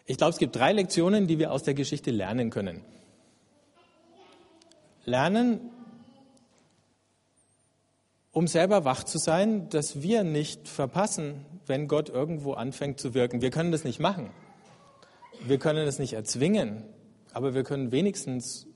Ich 0.06 0.16
glaube, 0.16 0.30
es 0.30 0.38
gibt 0.38 0.56
drei 0.56 0.72
Lektionen, 0.72 1.26
die 1.26 1.38
wir 1.38 1.52
aus 1.52 1.64
der 1.64 1.74
Geschichte 1.74 2.10
lernen 2.10 2.48
können. 2.48 2.82
Lernen, 5.08 5.60
um 8.30 8.46
selber 8.46 8.84
wach 8.84 9.04
zu 9.04 9.18
sein, 9.18 9.68
dass 9.70 10.02
wir 10.02 10.22
nicht 10.22 10.68
verpassen, 10.68 11.44
wenn 11.66 11.88
Gott 11.88 12.08
irgendwo 12.08 12.52
anfängt 12.52 13.00
zu 13.00 13.14
wirken. 13.14 13.40
Wir 13.40 13.50
können 13.50 13.72
das 13.72 13.84
nicht 13.84 14.00
machen. 14.00 14.30
Wir 15.40 15.58
können 15.58 15.84
das 15.86 15.98
nicht 15.98 16.12
erzwingen, 16.12 16.84
aber 17.32 17.54
wir 17.54 17.64
können 17.64 17.90
wenigstens 17.90 18.66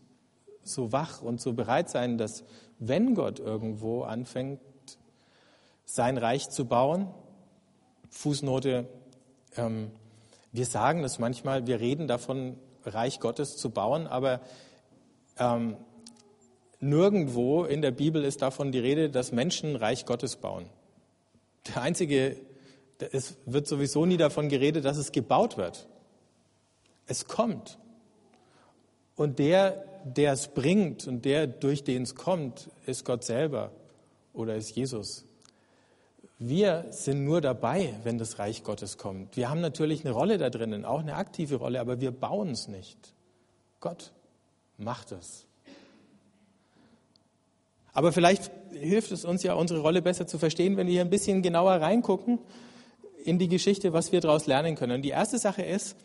so 0.64 0.92
wach 0.92 1.22
und 1.22 1.40
so 1.40 1.52
bereit 1.52 1.90
sein, 1.90 2.18
dass 2.18 2.44
wenn 2.78 3.14
Gott 3.14 3.38
irgendwo 3.38 4.02
anfängt, 4.02 4.60
sein 5.84 6.16
Reich 6.16 6.48
zu 6.48 6.64
bauen, 6.64 7.08
Fußnote, 8.10 8.88
ähm, 9.56 9.90
wir 10.52 10.66
sagen 10.66 11.02
das 11.02 11.18
manchmal, 11.18 11.66
wir 11.66 11.80
reden 11.80 12.08
davon, 12.08 12.56
Reich 12.84 13.20
Gottes 13.20 13.56
zu 13.56 13.70
bauen, 13.70 14.06
aber 14.06 14.40
ähm, 15.38 15.76
nirgendwo 16.82 17.64
in 17.64 17.80
der 17.82 17.92
Bibel 17.92 18.24
ist 18.24 18.42
davon 18.42 18.72
die 18.72 18.78
Rede, 18.78 19.10
dass 19.10 19.32
Menschen 19.32 19.76
Reich 19.76 20.04
Gottes 20.04 20.36
bauen. 20.36 20.68
Der 21.68 21.82
einzige, 21.82 22.36
es 23.12 23.36
wird 23.46 23.66
sowieso 23.66 24.04
nie 24.04 24.16
davon 24.16 24.48
geredet, 24.48 24.84
dass 24.84 24.96
es 24.96 25.12
gebaut 25.12 25.56
wird. 25.56 25.86
Es 27.06 27.26
kommt. 27.26 27.78
Und 29.14 29.38
der, 29.38 29.84
der 30.04 30.32
es 30.32 30.48
bringt 30.48 31.06
und 31.06 31.24
der, 31.24 31.46
durch 31.46 31.84
den 31.84 32.02
es 32.02 32.14
kommt, 32.14 32.70
ist 32.86 33.04
Gott 33.04 33.24
selber 33.24 33.70
oder 34.32 34.56
ist 34.56 34.74
Jesus. 34.74 35.24
Wir 36.38 36.86
sind 36.90 37.24
nur 37.24 37.40
dabei, 37.40 37.94
wenn 38.02 38.18
das 38.18 38.40
Reich 38.40 38.64
Gottes 38.64 38.98
kommt. 38.98 39.36
Wir 39.36 39.48
haben 39.48 39.60
natürlich 39.60 40.04
eine 40.04 40.12
Rolle 40.12 40.38
da 40.38 40.50
drinnen, 40.50 40.84
auch 40.84 40.98
eine 40.98 41.14
aktive 41.14 41.56
Rolle, 41.56 41.80
aber 41.80 42.00
wir 42.00 42.10
bauen 42.10 42.50
es 42.50 42.66
nicht. 42.66 43.14
Gott 43.78 44.12
macht 44.76 45.12
es. 45.12 45.46
Aber 47.92 48.12
vielleicht 48.12 48.50
hilft 48.72 49.12
es 49.12 49.24
uns 49.24 49.42
ja, 49.42 49.54
unsere 49.54 49.80
Rolle 49.80 50.02
besser 50.02 50.26
zu 50.26 50.38
verstehen, 50.38 50.76
wenn 50.76 50.86
wir 50.86 50.94
hier 50.94 51.02
ein 51.02 51.10
bisschen 51.10 51.42
genauer 51.42 51.74
reingucken 51.74 52.38
in 53.24 53.38
die 53.38 53.48
Geschichte, 53.48 53.92
was 53.92 54.12
wir 54.12 54.20
daraus 54.20 54.46
lernen 54.46 54.74
können. 54.74 54.96
Und 54.96 55.02
die 55.02 55.10
erste 55.10 55.38
Sache 55.38 55.62
ist, 55.62 55.96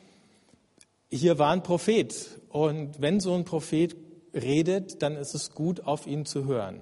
hier 1.10 1.40
war 1.40 1.52
ein 1.52 1.64
Prophet. 1.64 2.40
Und 2.50 3.02
wenn 3.02 3.20
so 3.20 3.34
ein 3.34 3.46
Prophet 3.46 3.96
redet, 4.34 5.02
dann 5.02 5.16
ist 5.16 5.34
es 5.34 5.52
gut, 5.52 5.82
auf 5.86 6.06
ihn 6.06 6.26
zu 6.26 6.46
hören. 6.46 6.82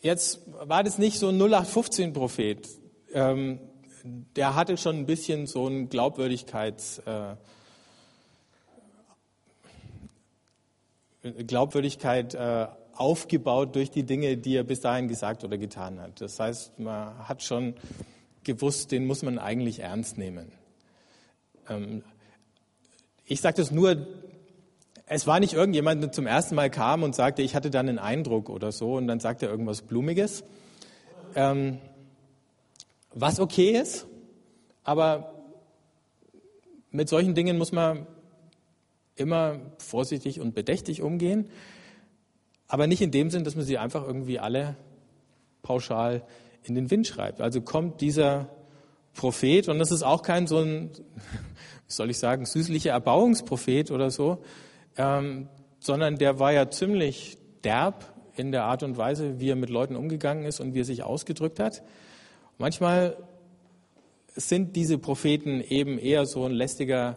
Jetzt 0.00 0.40
war 0.62 0.82
das 0.82 0.98
nicht 0.98 1.18
so 1.18 1.28
ein 1.28 1.40
0815-Prophet. 1.40 2.68
Ähm, 3.12 3.58
der 4.04 4.54
hatte 4.54 4.78
schon 4.78 4.96
ein 4.96 5.06
bisschen 5.06 5.46
so 5.46 5.66
ein 5.66 5.90
Glaubwürdigkeits, 5.90 7.00
äh, 7.00 7.36
Glaubwürdigkeit 11.22 12.34
äh, 12.34 12.66
aufgebaut 12.94 13.74
durch 13.76 13.90
die 13.90 14.04
Dinge, 14.04 14.36
die 14.36 14.56
er 14.56 14.64
bis 14.64 14.80
dahin 14.80 15.08
gesagt 15.08 15.44
oder 15.44 15.58
getan 15.58 16.00
hat. 16.00 16.20
Das 16.20 16.38
heißt, 16.38 16.78
man 16.78 17.28
hat 17.28 17.42
schon 17.42 17.74
gewusst, 18.44 18.92
den 18.92 19.06
muss 19.06 19.22
man 19.22 19.38
eigentlich 19.38 19.80
ernst 19.80 20.18
nehmen. 20.18 20.52
Ähm, 21.68 22.02
ich 23.24 23.40
sage 23.40 23.56
das 23.56 23.70
nur, 23.70 24.06
es 25.06 25.26
war 25.26 25.40
nicht 25.40 25.54
irgendjemand, 25.54 26.02
der 26.02 26.12
zum 26.12 26.26
ersten 26.26 26.54
Mal 26.54 26.70
kam 26.70 27.02
und 27.02 27.14
sagte, 27.14 27.42
ich 27.42 27.54
hatte 27.54 27.70
dann 27.70 27.88
einen 27.88 27.98
Eindruck 27.98 28.48
oder 28.48 28.72
so 28.72 28.96
und 28.96 29.06
dann 29.06 29.20
sagte 29.20 29.46
er 29.46 29.52
irgendwas 29.52 29.82
Blumiges. 29.82 30.44
Ähm, 31.34 31.78
was 33.12 33.40
okay 33.40 33.70
ist, 33.70 34.06
aber 34.84 35.34
mit 36.90 37.08
solchen 37.08 37.34
Dingen 37.34 37.58
muss 37.58 37.72
man 37.72 38.06
immer 39.20 39.60
vorsichtig 39.78 40.40
und 40.40 40.54
bedächtig 40.54 41.02
umgehen, 41.02 41.48
aber 42.66 42.86
nicht 42.86 43.02
in 43.02 43.10
dem 43.10 43.30
Sinn, 43.30 43.44
dass 43.44 43.56
man 43.56 43.64
sie 43.64 43.78
einfach 43.78 44.06
irgendwie 44.06 44.38
alle 44.38 44.76
pauschal 45.62 46.22
in 46.62 46.74
den 46.74 46.90
Wind 46.90 47.06
schreibt. 47.06 47.40
Also 47.40 47.60
kommt 47.60 48.00
dieser 48.00 48.48
Prophet, 49.14 49.68
und 49.68 49.78
das 49.78 49.90
ist 49.90 50.02
auch 50.02 50.22
kein 50.22 50.46
so 50.46 50.58
ein, 50.58 50.90
wie 51.86 51.92
soll 51.92 52.10
ich 52.10 52.18
sagen, 52.18 52.46
süßlicher 52.46 52.90
Erbauungsprophet 52.90 53.90
oder 53.90 54.10
so, 54.10 54.42
ähm, 54.96 55.48
sondern 55.80 56.16
der 56.16 56.38
war 56.38 56.52
ja 56.52 56.70
ziemlich 56.70 57.38
derb 57.64 58.14
in 58.36 58.52
der 58.52 58.64
Art 58.64 58.82
und 58.82 58.96
Weise, 58.96 59.40
wie 59.40 59.50
er 59.50 59.56
mit 59.56 59.70
Leuten 59.70 59.96
umgegangen 59.96 60.44
ist 60.44 60.60
und 60.60 60.74
wie 60.74 60.80
er 60.80 60.84
sich 60.84 61.02
ausgedrückt 61.02 61.58
hat. 61.58 61.82
Manchmal 62.58 63.16
sind 64.34 64.76
diese 64.76 64.98
Propheten 64.98 65.60
eben 65.60 65.98
eher 65.98 66.26
so 66.26 66.44
ein 66.44 66.52
lästiger 66.52 67.16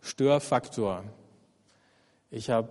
Störfaktor. 0.00 1.04
Ich 2.30 2.50
habe 2.50 2.68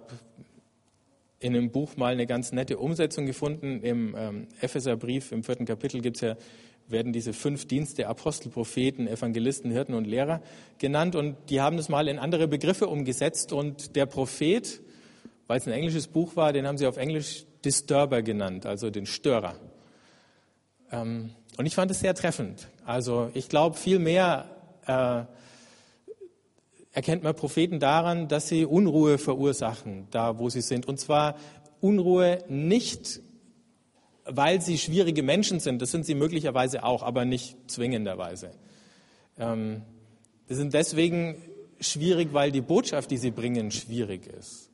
in 1.40 1.56
einem 1.56 1.72
Buch 1.72 1.98
mal 1.98 2.12
eine 2.12 2.28
ganz 2.28 2.52
nette 2.52 2.78
Umsetzung 2.78 3.26
gefunden. 3.26 3.82
Im 3.82 4.16
ähm, 4.18 4.48
Epheserbrief 4.62 5.32
im 5.32 5.44
vierten 5.44 5.66
Kapitel 5.66 6.02
gibt's 6.02 6.22
ja 6.22 6.36
werden 6.90 7.12
diese 7.12 7.34
fünf 7.34 7.68
Dienste 7.68 8.08
Apostel, 8.08 8.50
Propheten, 8.50 9.08
Evangelisten, 9.08 9.72
Hirten 9.72 9.94
und 9.94 10.08
Lehrer 10.08 10.42
genannt 10.78 11.16
und 11.16 11.36
die 11.50 11.60
haben 11.60 11.78
das 11.78 11.90
mal 11.90 12.08
in 12.08 12.18
andere 12.18 12.48
Begriffe 12.48 12.88
umgesetzt 12.88 13.52
und 13.52 13.96
der 13.96 14.06
Prophet, 14.06 14.82
weil 15.48 15.58
es 15.58 15.68
ein 15.68 15.74
englisches 15.74 16.08
Buch 16.08 16.36
war, 16.36 16.54
den 16.54 16.66
haben 16.66 16.78
sie 16.78 16.88
auf 16.88 16.98
Englisch 16.98 17.46
Disturber 17.66 18.22
genannt, 18.22 18.66
also 18.66 18.90
den 18.90 19.06
Störer. 19.06 19.56
Ähm, 20.92 21.32
und 21.58 21.66
ich 21.66 21.76
fand 21.76 21.92
es 21.92 22.00
sehr 22.00 22.14
treffend. 22.14 22.70
Also 22.86 23.32
ich 23.34 23.50
glaube, 23.50 23.76
viel 23.76 24.00
mehr 24.00 24.46
äh, 24.86 25.24
erkennt 26.98 27.22
man 27.22 27.36
Propheten 27.36 27.80
daran, 27.80 28.28
dass 28.28 28.48
sie 28.48 28.66
Unruhe 28.66 29.20
verursachen, 29.20 30.08
da 30.10 30.40
wo 30.40 30.50
sie 30.50 30.62
sind. 30.62 30.88
Und 30.88 31.00
zwar 31.00 31.36
Unruhe 31.80 32.40
nicht 32.50 33.22
weil 34.30 34.62
sie 34.62 34.78
schwierige 34.78 35.24
Menschen 35.24 35.60
sind. 35.60 35.82
Das 35.82 35.92
sind 35.92 36.06
sie 36.06 36.16
möglicherweise 36.16 36.84
auch, 36.84 37.04
aber 37.04 37.24
nicht 37.24 37.56
zwingenderweise. 37.72 38.52
Ähm, 39.40 39.84
sie 40.48 40.56
sind 40.56 40.74
deswegen 40.74 41.38
schwierig, 41.80 42.34
weil 42.34 42.52
die 42.52 42.62
Botschaft, 42.62 43.12
die 43.12 43.18
sie 43.18 43.32
bringen, 43.32 43.72
schwierig 43.72 44.28
ist. 44.28 44.70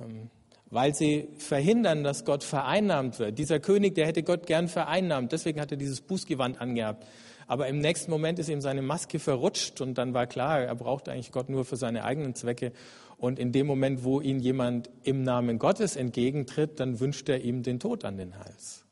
Ähm, 0.00 0.30
weil 0.70 0.94
sie 0.94 1.28
verhindern, 1.36 2.04
dass 2.04 2.24
Gott 2.24 2.42
vereinnahmt 2.42 3.18
wird. 3.18 3.38
Dieser 3.38 3.60
König, 3.60 3.94
der 3.96 4.06
hätte 4.06 4.22
Gott 4.22 4.46
gern 4.46 4.68
vereinnahmt, 4.68 5.30
deswegen 5.32 5.60
hat 5.60 5.70
er 5.70 5.76
dieses 5.76 6.00
Bußgewand 6.00 6.60
angehabt. 6.60 7.06
Aber 7.46 7.68
im 7.68 7.78
nächsten 7.78 8.10
Moment 8.10 8.38
ist 8.38 8.48
ihm 8.48 8.60
seine 8.60 8.82
Maske 8.82 9.18
verrutscht 9.18 9.80
und 9.80 9.98
dann 9.98 10.14
war 10.14 10.26
klar, 10.26 10.60
er 10.60 10.74
braucht 10.74 11.08
eigentlich 11.08 11.32
Gott 11.32 11.48
nur 11.48 11.64
für 11.64 11.76
seine 11.76 12.04
eigenen 12.04 12.34
Zwecke 12.34 12.72
und 13.16 13.38
in 13.38 13.52
dem 13.52 13.66
Moment, 13.66 14.04
wo 14.04 14.20
ihn 14.20 14.38
jemand 14.38 14.90
im 15.02 15.22
Namen 15.22 15.58
Gottes 15.58 15.96
entgegentritt, 15.96 16.80
dann 16.80 17.00
wünscht 17.00 17.28
er 17.28 17.40
ihm 17.40 17.62
den 17.62 17.80
Tod 17.80 18.04
an 18.04 18.16
den 18.16 18.38
Hals. 18.38 18.84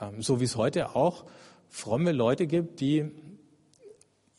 Ähm, 0.00 0.22
so 0.22 0.40
wie 0.40 0.44
es 0.44 0.56
heute 0.56 0.94
auch 0.94 1.24
fromme 1.68 2.12
Leute 2.12 2.46
gibt, 2.46 2.80
die 2.80 3.10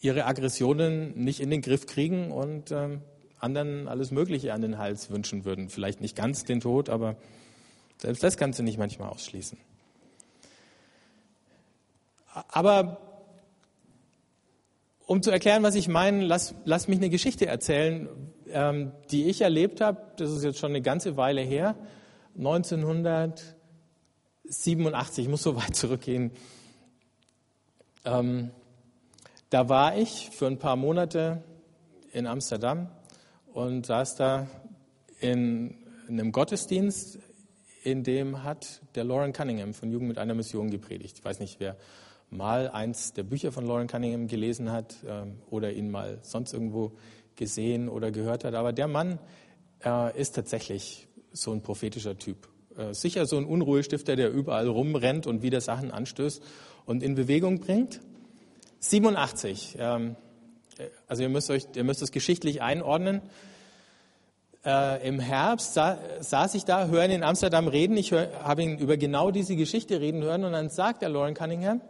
ihre 0.02 0.26
Aggressionen 0.26 1.24
nicht 1.24 1.39
in 1.39 1.50
den 1.50 1.62
Griff 1.62 1.86
kriegen 1.86 2.32
und 2.32 2.72
ähm, 2.72 3.02
anderen 3.39 3.88
alles 3.88 4.12
Mögliche 4.12 4.54
an 4.54 4.62
den 4.62 4.78
Hals 4.78 5.10
wünschen 5.10 5.46
würden. 5.46 5.70
Vielleicht 5.70 6.02
nicht 6.02 6.15
ganz 6.15 6.44
den 6.44 6.60
Tod, 6.60 6.89
aber 6.89 7.15
selbst 7.98 8.24
das 8.24 8.38
kannst 8.38 8.60
du 8.60 8.63
nicht 8.63 8.78
manchmal 8.78 9.10
ausschließen. 9.10 9.58
Aber 12.50 13.09
um 15.10 15.22
zu 15.24 15.32
erklären, 15.32 15.63
was 15.63 15.74
ich 15.74 15.88
meine, 15.88 16.24
lass, 16.24 16.54
lass 16.65 16.88
mich 16.88 17.00
eine 17.00 17.10
Geschichte 17.10 17.48
erzählen, 17.48 18.08
ähm, 18.52 18.91
die 19.10 19.28
ich 19.28 19.41
erlebt 19.41 19.82
habe. 19.82 20.00
Das 20.17 20.30
ist 20.30 20.43
jetzt 20.43 20.60
schon 20.60 20.69
eine 20.69 20.84
ganze 20.84 21.17
Weile 21.17 21.41
her. 21.41 21.76
1987, 22.38 25.26
ich 25.26 25.28
muss 25.28 25.41
so 25.41 25.56
weit 25.56 25.76
zurückgehen. 25.76 26.30
Ähm, 28.06 28.52
da 29.50 29.67
war 29.67 29.98
ich 29.98 30.30
für 30.32 30.45
ein 30.45 30.60
paar 30.60 30.76
Monate 30.76 31.41
in 32.12 32.28
Amsterdam 32.28 32.91
und 33.52 33.88
saß 33.88 34.15
da 34.15 34.45
in, 35.19 35.74
in 36.08 36.19
einem 36.19 36.32
Gottesdienst, 36.32 37.17
in 37.84 38.04
dem 38.04 38.43
hat 38.43 38.82
der 38.93 39.06
Lauren 39.06 39.34
Cunningham 39.34 39.74
von 39.74 39.89
Jugend 39.89 40.10
mit 40.10 40.19
einer 40.19 40.36
Mission 40.36 40.69
gepredigt. 40.69 41.17
Ich 41.17 41.26
weiß 41.26 41.39
nicht, 41.39 41.60
wer 41.60 41.78
mal 42.30 42.70
eins 42.70 43.13
der 43.13 43.24
Bücher 43.24 43.52
von 43.52 43.65
Lauren 43.65 43.88
Cunningham 43.88 44.28
gelesen 44.28 44.72
hat 44.72 44.96
ähm, 45.08 45.38
oder 45.50 45.72
ihn 45.72 45.89
mal 45.89 46.20
sonst 46.22 46.54
irgendwo 46.54 46.92
gesehen 47.36 47.89
oder 47.89 48.12
gehört 48.12 48.44
hat. 48.44 48.54
Aber 48.54 48.74
der 48.74 48.88
Mann 48.88 49.20
äh, 49.84 50.20
ist 50.20 50.36
tatsächlich 50.36 51.08
so 51.32 51.52
ein 51.52 51.62
prophetischer 51.62 52.18
Typ. 52.18 52.48
Äh, 52.78 52.94
sicher 52.94 53.26
so 53.26 53.38
ein 53.38 53.46
Unruhestifter, 53.46 54.15
der 54.15 54.32
überall 54.32 54.68
rumrennt 54.68 55.28
und 55.28 55.42
wieder 55.42 55.62
Sachen 55.62 55.92
anstößt 55.92 56.44
und 56.86 57.04
in 57.04 57.15
Bewegung 57.15 57.60
bringt. 57.60 58.00
87. 58.80 59.78
Ähm, 59.80 60.15
also 61.08 61.24
ihr 61.24 61.30
müsst 61.30 61.50
euch, 61.50 61.68
ihr 61.76 61.84
müsst 61.84 62.02
es 62.02 62.12
geschichtlich 62.12 62.62
einordnen. 62.62 63.22
Äh, 64.65 65.08
Im 65.08 65.20
Herbst 65.20 65.74
sa 65.74 65.98
saß 66.20 66.56
ich 66.56 66.65
da, 66.65 66.88
höre 66.88 67.06
ihn 67.06 67.12
in 67.12 67.24
Amsterdam 67.24 67.68
reden. 67.68 67.98
Ich 67.98 68.12
habe 68.12 68.63
ihn 68.63 68.78
über 68.78 68.98
genau 68.98 69.32
diese 69.32 69.56
Geschichte 69.56 70.00
reden 70.00 70.22
hören 70.22 70.44
und 70.44 70.52
dann 70.52 70.70
sagt 70.70 71.02
der 71.02 71.10
Lauren 71.10 71.34
Cunningham, 71.34 71.82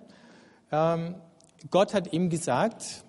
ähm, 0.72 1.16
Gott 1.70 1.94
hat 1.94 2.14
ihm 2.14 2.30
gesagt, 2.30 3.04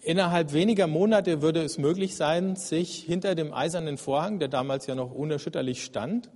innerhalb 0.00 0.52
weniger 0.52 0.86
Monate 0.86 1.42
würde 1.42 1.62
es 1.62 1.78
möglich 1.78 2.16
sein, 2.16 2.56
sich 2.56 3.02
hinter 3.02 3.34
dem 3.34 3.52
eisernen 3.52 3.98
Vorhang, 3.98 4.38
der 4.38 4.48
damals 4.48 4.86
ja 4.86 4.94
noch 4.94 5.12
unerschütterlich 5.12 5.84
stand, 5.84 6.30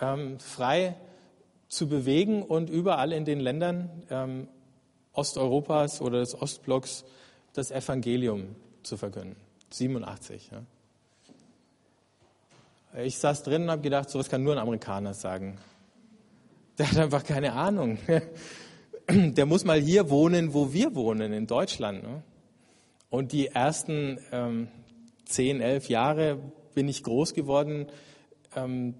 ähm, 0.00 0.38
frei 0.38 0.96
zu 1.68 1.88
bewegen 1.88 2.42
und 2.42 2.68
überall 2.68 3.12
in 3.12 3.24
den 3.24 3.40
Ländern 3.40 4.02
ähm, 4.10 4.48
Osteuropas 5.12 6.00
oder 6.00 6.20
des 6.20 6.40
Ostblocks 6.40 7.04
das 7.52 7.70
Evangelium 7.70 8.56
zu 8.82 8.96
verkünden. 8.96 9.36
87. 9.70 10.50
Ja. 10.52 10.62
Ich 13.02 13.18
saß 13.18 13.44
drin 13.44 13.62
und 13.62 13.70
habe 13.70 13.82
gedacht, 13.82 14.10
sowas 14.10 14.28
kann 14.28 14.42
nur 14.42 14.54
ein 14.54 14.58
Amerikaner 14.58 15.14
sagen. 15.14 15.58
Der 16.78 16.90
hat 16.90 16.98
einfach 16.98 17.24
keine 17.24 17.52
Ahnung. 17.52 17.98
Der 19.36 19.46
muss 19.46 19.64
mal 19.64 19.80
hier 19.80 20.10
wohnen, 20.10 20.54
wo 20.54 20.72
wir 20.72 20.94
wohnen, 20.94 21.32
in 21.32 21.46
Deutschland. 21.46 22.02
Ne? 22.02 22.22
Und 23.08 23.32
die 23.32 23.48
ersten 23.48 24.18
ähm, 24.32 24.68
zehn, 25.24 25.60
elf 25.60 25.88
Jahre 25.88 26.38
bin 26.74 26.88
ich 26.88 27.02
groß 27.02 27.34
geworden 27.34 27.86
ähm, 28.54 28.94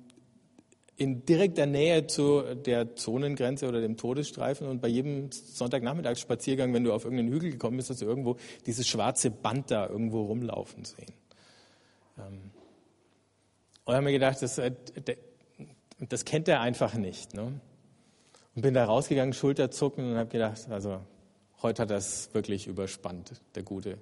in 0.96 1.24
direkter 1.24 1.66
Nähe 1.66 2.06
zu 2.06 2.42
der 2.54 2.94
Zonengrenze 2.94 3.66
oder 3.68 3.80
dem 3.80 3.96
Todesstreifen 3.96 4.66
und 4.66 4.82
bei 4.82 4.88
jedem 4.88 5.30
Sonntagnachmittagsspaziergang, 5.32 6.74
wenn 6.74 6.84
du 6.84 6.92
auf 6.92 7.04
irgendeinen 7.04 7.32
Hügel 7.32 7.52
gekommen 7.52 7.78
bist, 7.78 7.88
hast 7.88 8.02
du 8.02 8.06
irgendwo 8.06 8.36
dieses 8.66 8.86
schwarze 8.86 9.30
Band 9.30 9.70
da 9.70 9.88
irgendwo 9.88 10.24
rumlaufen 10.24 10.84
sehen. 10.84 11.12
Ähm, 12.18 12.50
und 13.84 13.94
habe 13.94 14.04
mir 14.04 14.12
gedacht, 14.12 14.42
das, 14.42 14.58
äh, 14.58 14.72
das 16.00 16.24
kennt 16.24 16.48
er 16.48 16.60
einfach 16.60 16.94
nicht. 16.94 17.34
Ne? 17.34 17.60
Und 18.60 18.64
bin 18.64 18.74
da 18.74 18.84
rausgegangen, 18.84 19.32
Schulterzucken 19.32 20.10
und 20.10 20.18
habe 20.18 20.28
gedacht, 20.28 20.68
also 20.68 21.00
heute 21.62 21.80
hat 21.80 21.90
es 21.92 22.28
wirklich 22.34 22.66
überspannt, 22.66 23.40
der 23.54 23.62
Gute. 23.62 23.96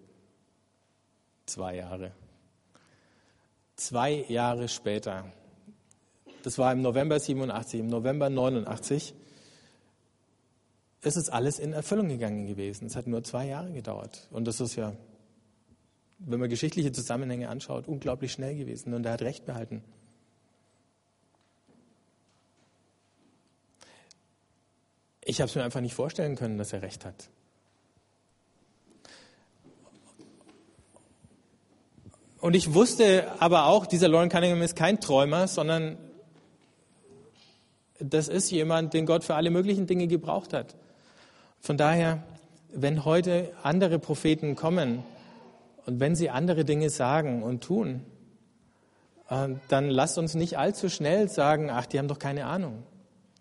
Zwei 1.46 1.76
Jahre. 1.76 2.10
Zwei 3.76 4.24
Jahre 4.26 4.66
später, 4.66 5.30
das 6.42 6.58
war 6.58 6.72
im 6.72 6.82
November 6.82 7.20
87, 7.20 7.78
im 7.78 7.86
November 7.86 8.30
89, 8.30 9.14
ist 11.02 11.16
es 11.16 11.28
alles 11.28 11.60
in 11.60 11.72
Erfüllung 11.72 12.08
gegangen 12.08 12.48
gewesen. 12.48 12.86
Es 12.86 12.96
hat 12.96 13.06
nur 13.06 13.22
zwei 13.22 13.46
Jahre 13.46 13.70
gedauert. 13.70 14.26
Und 14.32 14.48
das 14.48 14.60
ist 14.60 14.74
ja 14.74 14.92
wenn 16.18 16.40
man 16.40 16.50
geschichtliche 16.50 16.90
Zusammenhänge 16.90 17.48
anschaut, 17.48 17.86
unglaublich 17.86 18.32
schnell 18.32 18.56
gewesen 18.56 18.92
und 18.92 19.06
er 19.06 19.12
hat 19.12 19.22
Recht 19.22 19.46
behalten. 19.46 19.84
Ich 25.28 25.42
habe 25.42 25.50
es 25.50 25.54
mir 25.54 25.62
einfach 25.62 25.82
nicht 25.82 25.92
vorstellen 25.92 26.36
können, 26.36 26.56
dass 26.56 26.72
er 26.72 26.80
Recht 26.80 27.04
hat. 27.04 27.28
Und 32.40 32.56
ich 32.56 32.72
wusste 32.72 33.30
aber 33.38 33.66
auch, 33.66 33.84
dieser 33.84 34.08
Lauren 34.08 34.30
Cunningham 34.30 34.62
ist 34.62 34.74
kein 34.74 35.00
Träumer, 35.00 35.46
sondern 35.46 35.98
das 37.98 38.28
ist 38.28 38.50
jemand, 38.50 38.94
den 38.94 39.04
Gott 39.04 39.22
für 39.22 39.34
alle 39.34 39.50
möglichen 39.50 39.86
Dinge 39.86 40.06
gebraucht 40.06 40.54
hat. 40.54 40.76
Von 41.60 41.76
daher, 41.76 42.22
wenn 42.72 43.04
heute 43.04 43.52
andere 43.62 43.98
Propheten 43.98 44.56
kommen, 44.56 45.04
und 45.84 46.00
wenn 46.00 46.16
sie 46.16 46.30
andere 46.30 46.64
Dinge 46.64 46.88
sagen 46.88 47.42
und 47.42 47.62
tun, 47.62 48.02
äh, 49.28 49.48
dann 49.68 49.90
lasst 49.90 50.16
uns 50.16 50.34
nicht 50.34 50.56
allzu 50.56 50.88
schnell 50.88 51.28
sagen, 51.28 51.68
ach, 51.68 51.84
die 51.84 51.98
haben 51.98 52.08
doch 52.08 52.18
keine 52.18 52.46
Ahnung. 52.46 52.82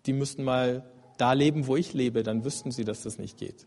Die 0.04 0.12
müssten 0.12 0.44
mal 0.44 0.84
da 1.20 1.32
leben, 1.32 1.66
wo 1.66 1.76
ich 1.76 1.92
lebe, 1.92 2.22
dann 2.22 2.44
wüssten 2.44 2.70
sie, 2.70 2.84
dass 2.84 3.02
das 3.02 3.18
nicht 3.18 3.36
geht. 3.38 3.66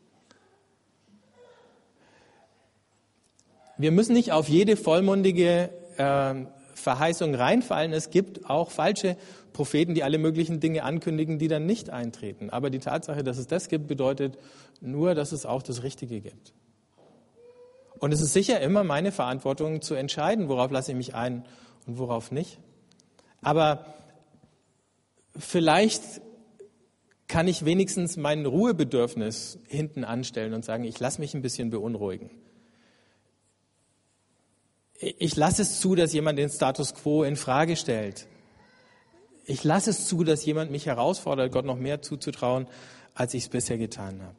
Wir 3.77 3.91
müssen 3.91 4.13
nicht 4.13 4.31
auf 4.31 4.47
jede 4.47 4.77
vollmundige 4.77 5.69
äh, 5.97 6.35
Verheißung 6.75 7.35
reinfallen. 7.35 7.93
Es 7.93 8.09
gibt 8.09 8.49
auch 8.49 8.71
falsche 8.71 9.17
Propheten, 9.53 9.95
die 9.95 10.03
alle 10.03 10.17
möglichen 10.17 10.59
Dinge 10.59 10.83
ankündigen, 10.83 11.39
die 11.39 11.47
dann 11.47 11.65
nicht 11.65 11.89
eintreten. 11.89 12.49
Aber 12.49 12.69
die 12.69 12.79
Tatsache, 12.79 13.23
dass 13.23 13.37
es 13.37 13.47
das 13.47 13.69
gibt, 13.69 13.87
bedeutet 13.87 14.37
nur, 14.81 15.15
dass 15.15 15.31
es 15.31 15.45
auch 15.45 15.63
das 15.63 15.83
Richtige 15.83 16.21
gibt. 16.21 16.53
Und 17.99 18.11
es 18.13 18.21
ist 18.21 18.33
sicher 18.33 18.59
immer 18.61 18.83
meine 18.83 19.11
Verantwortung 19.11 19.81
zu 19.81 19.93
entscheiden, 19.93 20.49
worauf 20.49 20.71
lasse 20.71 20.91
ich 20.91 20.97
mich 20.97 21.13
ein 21.13 21.45
und 21.85 21.97
worauf 21.99 22.31
nicht. 22.31 22.59
Aber 23.41 23.85
vielleicht 25.37 26.21
kann 27.31 27.47
ich 27.47 27.63
wenigstens 27.63 28.17
mein 28.17 28.45
Ruhebedürfnis 28.45 29.57
hinten 29.65 30.03
anstellen 30.03 30.53
und 30.53 30.65
sagen, 30.65 30.83
ich 30.83 30.99
lasse 30.99 31.21
mich 31.21 31.33
ein 31.33 31.41
bisschen 31.41 31.69
beunruhigen. 31.69 32.29
Ich 34.99 35.37
lasse 35.37 35.61
es 35.61 35.79
zu, 35.79 35.95
dass 35.95 36.11
jemand 36.11 36.37
den 36.37 36.49
Status 36.49 36.93
quo 36.93 37.23
in 37.23 37.37
Frage 37.37 37.77
stellt. 37.77 38.27
Ich 39.45 39.63
lasse 39.63 39.91
es 39.91 40.09
zu, 40.09 40.25
dass 40.25 40.45
jemand 40.45 40.71
mich 40.71 40.87
herausfordert, 40.87 41.53
Gott 41.53 41.63
noch 41.63 41.77
mehr 41.77 42.01
zuzutrauen, 42.01 42.67
als 43.15 43.33
ich 43.33 43.43
es 43.43 43.49
bisher 43.49 43.77
getan 43.77 44.21
habe. 44.21 44.35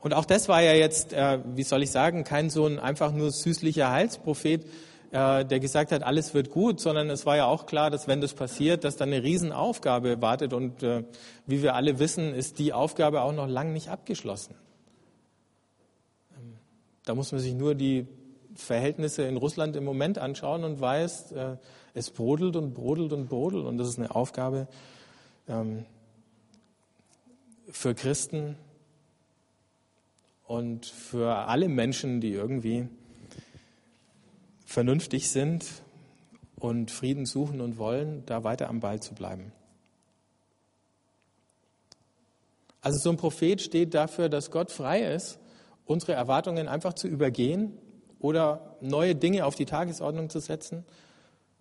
Und 0.00 0.14
auch 0.14 0.24
das 0.24 0.48
war 0.48 0.60
ja 0.60 0.72
jetzt, 0.72 1.12
äh, 1.12 1.38
wie 1.54 1.62
soll 1.62 1.84
ich 1.84 1.92
sagen, 1.92 2.24
kein 2.24 2.50
so 2.50 2.66
ein 2.66 2.80
einfach 2.80 3.12
nur 3.12 3.30
süßlicher 3.30 3.92
Heilsprophet, 3.92 4.66
äh, 5.10 5.44
der 5.44 5.60
gesagt 5.60 5.92
hat, 5.92 6.02
alles 6.02 6.34
wird 6.34 6.50
gut, 6.50 6.80
sondern 6.80 7.10
es 7.10 7.26
war 7.26 7.36
ja 7.36 7.46
auch 7.46 7.66
klar, 7.66 7.90
dass 7.90 8.08
wenn 8.08 8.20
das 8.20 8.34
passiert, 8.34 8.84
dass 8.84 8.96
dann 8.96 9.12
eine 9.12 9.22
Riesenaufgabe 9.22 10.20
wartet. 10.20 10.52
Und 10.52 10.82
äh, 10.82 11.04
wie 11.46 11.62
wir 11.62 11.74
alle 11.74 11.98
wissen, 11.98 12.34
ist 12.34 12.58
die 12.58 12.72
Aufgabe 12.72 13.22
auch 13.22 13.32
noch 13.32 13.46
lang 13.46 13.72
nicht 13.72 13.88
abgeschlossen. 13.88 14.54
Ähm, 16.36 16.54
da 17.04 17.14
muss 17.14 17.32
man 17.32 17.40
sich 17.40 17.54
nur 17.54 17.74
die 17.74 18.06
Verhältnisse 18.54 19.22
in 19.22 19.36
Russland 19.36 19.76
im 19.76 19.84
Moment 19.84 20.18
anschauen 20.18 20.64
und 20.64 20.80
weiß, 20.80 21.32
äh, 21.32 21.56
es 21.94 22.10
brodelt 22.10 22.56
und 22.56 22.74
brodelt 22.74 23.12
und 23.12 23.28
brodelt. 23.28 23.64
Und 23.64 23.78
das 23.78 23.88
ist 23.88 23.98
eine 23.98 24.14
Aufgabe 24.14 24.68
ähm, 25.48 25.86
für 27.70 27.94
Christen, 27.94 28.56
und 30.48 30.86
für 30.86 31.46
alle 31.46 31.68
Menschen, 31.68 32.22
die 32.22 32.32
irgendwie 32.32 32.88
vernünftig 34.68 35.30
sind 35.30 35.64
und 36.56 36.90
Frieden 36.90 37.24
suchen 37.24 37.62
und 37.62 37.78
wollen, 37.78 38.22
da 38.26 38.44
weiter 38.44 38.68
am 38.68 38.80
Ball 38.80 39.00
zu 39.00 39.14
bleiben. 39.14 39.50
Also 42.82 42.98
so 42.98 43.08
ein 43.08 43.16
Prophet 43.16 43.62
steht 43.62 43.94
dafür, 43.94 44.28
dass 44.28 44.50
Gott 44.50 44.70
frei 44.70 45.14
ist, 45.14 45.38
unsere 45.86 46.12
Erwartungen 46.12 46.68
einfach 46.68 46.92
zu 46.92 47.08
übergehen 47.08 47.78
oder 48.20 48.76
neue 48.82 49.14
Dinge 49.14 49.46
auf 49.46 49.54
die 49.54 49.64
Tagesordnung 49.64 50.28
zu 50.28 50.38
setzen, 50.38 50.84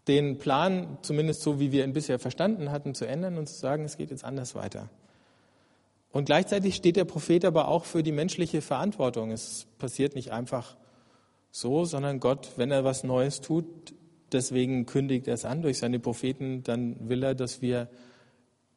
den 0.10 0.38
Plan, 0.38 0.98
zumindest 1.02 1.42
so 1.44 1.62
wie 1.62 1.72
wir 1.72 1.86
ihn 1.86 1.94
bisher 1.94 2.20
verstanden 2.20 2.72
hatten, 2.72 2.94
zu 2.94 3.06
ändern 3.06 3.38
und 3.38 3.48
zu 3.48 3.56
sagen, 3.56 3.86
es 3.86 3.96
geht 3.96 4.12
jetzt 4.12 4.26
anders 4.26 4.54
weiter. 4.54 4.90
Und 6.12 6.26
gleichzeitig 6.26 6.76
steht 6.76 6.98
der 6.98 7.06
Prophet 7.06 7.46
aber 7.46 7.70
auch 7.70 7.86
für 7.86 8.04
die 8.04 8.12
menschliche 8.12 8.62
Verantwortung. 8.62 9.32
Es 9.32 9.66
passiert 9.80 10.14
nicht 10.14 10.34
einfach 10.34 10.76
so, 11.58 11.86
sondern 11.86 12.20
Gott, 12.20 12.52
wenn 12.58 12.70
er 12.70 12.84
was 12.84 13.04
Neues 13.04 13.42
tut, 13.42 13.66
deswegen 14.32 14.86
kündigt 14.86 15.28
er 15.28 15.34
es 15.34 15.44
an 15.44 15.64
durch 15.64 15.80
seine 15.80 15.98
Propheten, 15.98 16.62
dann 16.62 17.10
will 17.10 17.24
er, 17.24 17.34
dass 17.34 17.64
wir 17.64 17.90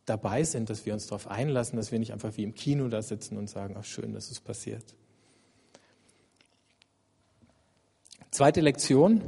dabei 0.07 0.45
sind, 0.45 0.71
dass 0.71 0.87
wir 0.87 0.95
uns 0.95 1.07
darauf 1.07 1.29
einlassen, 1.29 1.77
dass 1.77 1.93
wir 1.93 1.99
nicht 1.99 2.15
einfach 2.15 2.39
wie 2.39 2.43
im 2.43 2.55
Kino 2.55 2.89
da 2.89 3.03
sitzen 3.03 3.37
und 3.37 3.51
sagen, 3.51 3.77
ach 3.79 3.85
schön, 3.85 4.15
dass 4.15 4.31
es 4.31 4.41
passiert. 4.41 4.95
Zweite 8.31 8.63
Lektion 8.63 9.21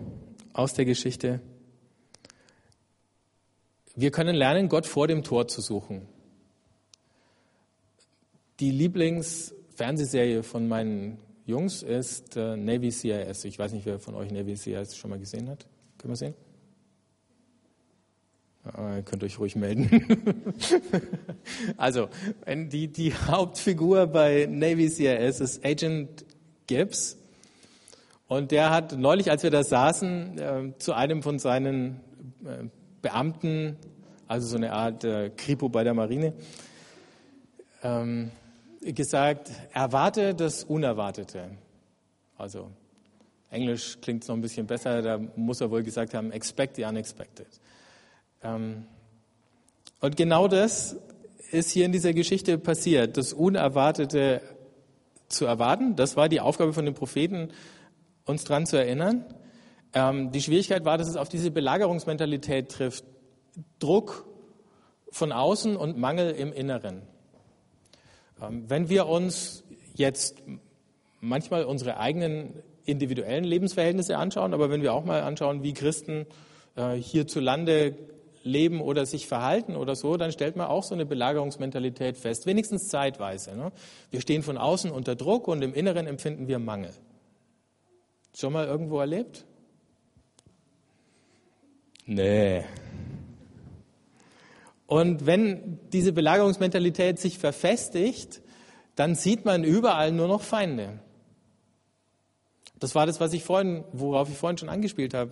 aus 0.55 0.73
der 0.73 0.87
Geschichte. 0.87 1.43
Wir 3.95 4.13
können 4.13 4.35
lernen, 4.35 4.71
Gott 4.71 4.87
vor 4.87 5.09
dem 5.09 5.25
Tor 5.25 5.47
zu 5.47 5.61
suchen. 5.61 6.09
Die 8.61 8.71
Lieblingsfernsehserie 8.71 10.43
von 10.43 10.69
meinen 10.69 11.19
Jungs 11.45 11.83
ist 11.83 12.37
äh, 12.37 12.57
Navy 12.57 12.91
CIS. 12.91 13.45
Ich 13.45 13.59
weiß 13.59 13.73
nicht, 13.73 13.87
wer 13.87 13.99
von 13.99 14.15
euch 14.15 14.31
Navy 14.31 14.57
CIS 14.57 14.97
schon 14.97 15.11
mal 15.11 15.19
gesehen 15.19 15.49
hat. 15.49 15.67
Können 15.99 16.13
wir 16.13 16.17
sehen? 16.17 16.35
Ihr 18.65 19.03
könnt 19.03 19.25
euch 19.25 19.41
ruhig 19.41 19.57
melden. 19.57 19.91
also, 21.77 22.09
die, 22.47 22.87
die 22.87 23.13
Hauptfigur 23.13 24.07
bei 24.07 24.47
Navy 24.49 24.89
CIS 24.89 25.41
ist 25.41 25.65
Agent 25.65 26.25
Gibbs. 26.69 27.17
Und 28.29 28.53
der 28.53 28.71
hat 28.71 28.97
neulich, 28.97 29.31
als 29.33 29.43
wir 29.43 29.51
da 29.51 29.65
saßen, 29.65 30.39
äh, 30.39 30.73
zu 30.79 30.93
einem 30.93 31.25
von 31.25 31.41
seinen 31.41 32.01
äh, 32.45 32.69
Beamten, 33.03 33.77
also 34.29 34.47
so 34.47 34.57
eine 34.57 34.73
Art 34.73 35.03
äh, 35.03 35.31
Kripo 35.31 35.69
bei 35.69 35.83
der 35.83 35.95
Marine, 35.95 36.33
ähm, 37.83 38.31
gesagt, 38.85 39.51
erwarte 39.73 40.35
das 40.35 40.65
Unerwartete. 40.65 41.51
Also 42.37 42.71
Englisch 43.51 43.99
klingt 44.01 44.23
es 44.23 44.29
noch 44.29 44.37
ein 44.37 44.41
bisschen 44.41 44.67
besser, 44.67 45.03
da 45.03 45.21
muss 45.37 45.61
er 45.61 45.71
wohl 45.71 45.83
gesagt 45.83 46.15
haben, 46.15 46.33
expect 46.33 46.77
the 46.77 46.85
unexpected. 46.85 47.47
Ähm, 48.43 48.87
und 50.01 50.17
genau 50.17 50.49
das 50.49 50.97
ist 51.51 51.71
hier 51.71 51.85
in 51.85 51.93
dieser 51.93 52.13
Geschichte 52.15 52.59
passiert, 52.59 53.17
das 53.17 53.33
Unerwartete 53.33 54.41
zu 55.29 55.45
erwarten. 55.45 55.97
Das 55.97 56.17
war 56.17 56.29
die 56.29 56.41
Aufgabe 56.41 56.73
von 56.73 56.85
den 56.85 56.95
Propheten, 56.95 57.51
uns 58.25 58.45
daran 58.45 58.67
zu 58.67 58.77
erinnern. 58.77 59.25
Ähm, 59.93 60.33
die 60.33 60.41
Schwierigkeit 60.41 60.85
war, 60.85 60.99
dass 60.99 61.09
es 61.09 61.17
auf 61.17 61.29
diese 61.29 61.51
Belagerungsmentalität 61.51 62.71
trifft, 62.71 63.05
Druck 63.79 64.27
von 65.11 65.31
außen 65.31 65.77
und 65.77 65.99
Mangel 65.99 66.33
im 66.33 66.53
Inneren. 66.53 67.03
Ähm, 68.43 68.65
wenn 68.69 68.89
wir 68.89 69.07
uns 69.07 69.65
jetzt 69.95 70.43
manchmal 71.21 71.65
unsere 71.65 71.99
eigenen 71.99 72.55
individuellen 72.85 73.45
Lebensverhältnisse 73.45 74.19
anschauen, 74.19 74.55
aber 74.55 74.71
wenn 74.71 74.83
wir 74.83 74.93
auch 74.93 75.05
mal 75.05 75.23
anschauen, 75.23 75.63
wie 75.63 75.73
Christen 75.73 76.27
äh, 76.77 76.95
hierzulande 76.95 77.97
leben 78.45 78.81
oder 78.81 79.07
sich 79.07 79.29
verhalten 79.29 79.77
oder 79.77 79.95
so, 79.95 80.17
dann 80.17 80.33
stellt 80.33 80.57
man 80.57 80.67
auch 80.67 80.83
so 80.83 80.95
eine 80.95 81.07
Belagerungsmentalität 81.07 82.17
fest, 82.17 82.47
wenigstens 82.47 82.89
zeitweise. 82.89 83.57
Ne? 83.57 83.71
Wir 84.11 84.21
stehen 84.21 84.43
von 84.43 84.59
außen 84.59 84.91
unter 84.91 85.15
Druck 85.15 85.47
und 85.47 85.63
im 85.63 85.75
Inneren 85.75 86.09
empfinden 86.09 86.49
wir 86.49 86.59
Mangel. 86.59 86.91
Schon 88.35 88.53
mal 88.53 88.67
irgendwo 88.67 88.99
erlebt? 88.99 89.45
Nee. 92.07 92.65
Und 94.93 95.25
wenn 95.25 95.79
diese 95.91 96.13
Belagerungsmentalität 96.13 97.19
sich 97.19 97.39
verfestigt, 97.39 98.43
dann 98.95 99.15
sieht 99.15 99.47
man 99.47 99.65
überall 99.65 100.13
nur 100.13 100.29
noch 100.29 100.43
Feinde. 100.43 100.99
Das 102.79 102.95
war 102.95 103.07
das, 103.07 103.19
was 103.19 103.33
ich 103.33 103.43
vorhin, 103.43 103.85
worauf 103.95 104.29
ich 104.29 104.37
vorhin 104.37 104.59
schon 104.59 104.69
angespielt 104.69 105.15
habe. 105.15 105.31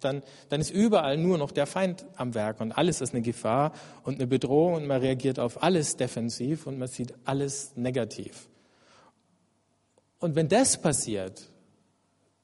Dann, 0.00 0.22
dann 0.48 0.60
ist 0.60 0.70
überall 0.70 1.16
nur 1.16 1.38
noch 1.38 1.50
der 1.50 1.66
Feind 1.66 2.06
am 2.14 2.34
Werk 2.34 2.60
und 2.60 2.70
alles 2.70 3.00
ist 3.00 3.12
eine 3.12 3.22
Gefahr 3.22 3.72
und 4.04 4.14
eine 4.14 4.28
Bedrohung 4.28 4.74
und 4.74 4.86
man 4.86 5.00
reagiert 5.00 5.40
auf 5.40 5.60
alles 5.60 5.96
defensiv 5.96 6.68
und 6.68 6.78
man 6.78 6.86
sieht 6.86 7.12
alles 7.24 7.72
negativ. 7.74 8.48
Und 10.20 10.36
wenn 10.36 10.46
das 10.46 10.80
passiert, 10.80 11.50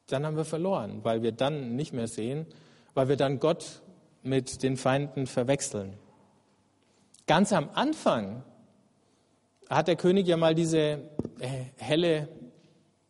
dann 0.08 0.26
haben 0.26 0.36
wir 0.36 0.44
verloren, 0.44 1.04
weil 1.04 1.22
wir 1.22 1.30
dann 1.30 1.76
nicht 1.76 1.92
mehr 1.92 2.08
sehen, 2.08 2.44
weil 2.94 3.08
wir 3.08 3.16
dann 3.16 3.38
Gott 3.38 3.82
mit 4.24 4.64
den 4.64 4.76
Feinden 4.76 5.28
verwechseln. 5.28 5.96
Ganz 7.26 7.52
am 7.52 7.70
Anfang 7.74 8.44
hat 9.68 9.88
der 9.88 9.96
König 9.96 10.26
ja 10.28 10.36
mal 10.36 10.54
diese 10.54 10.78
äh, 11.40 11.48
helle 11.76 12.28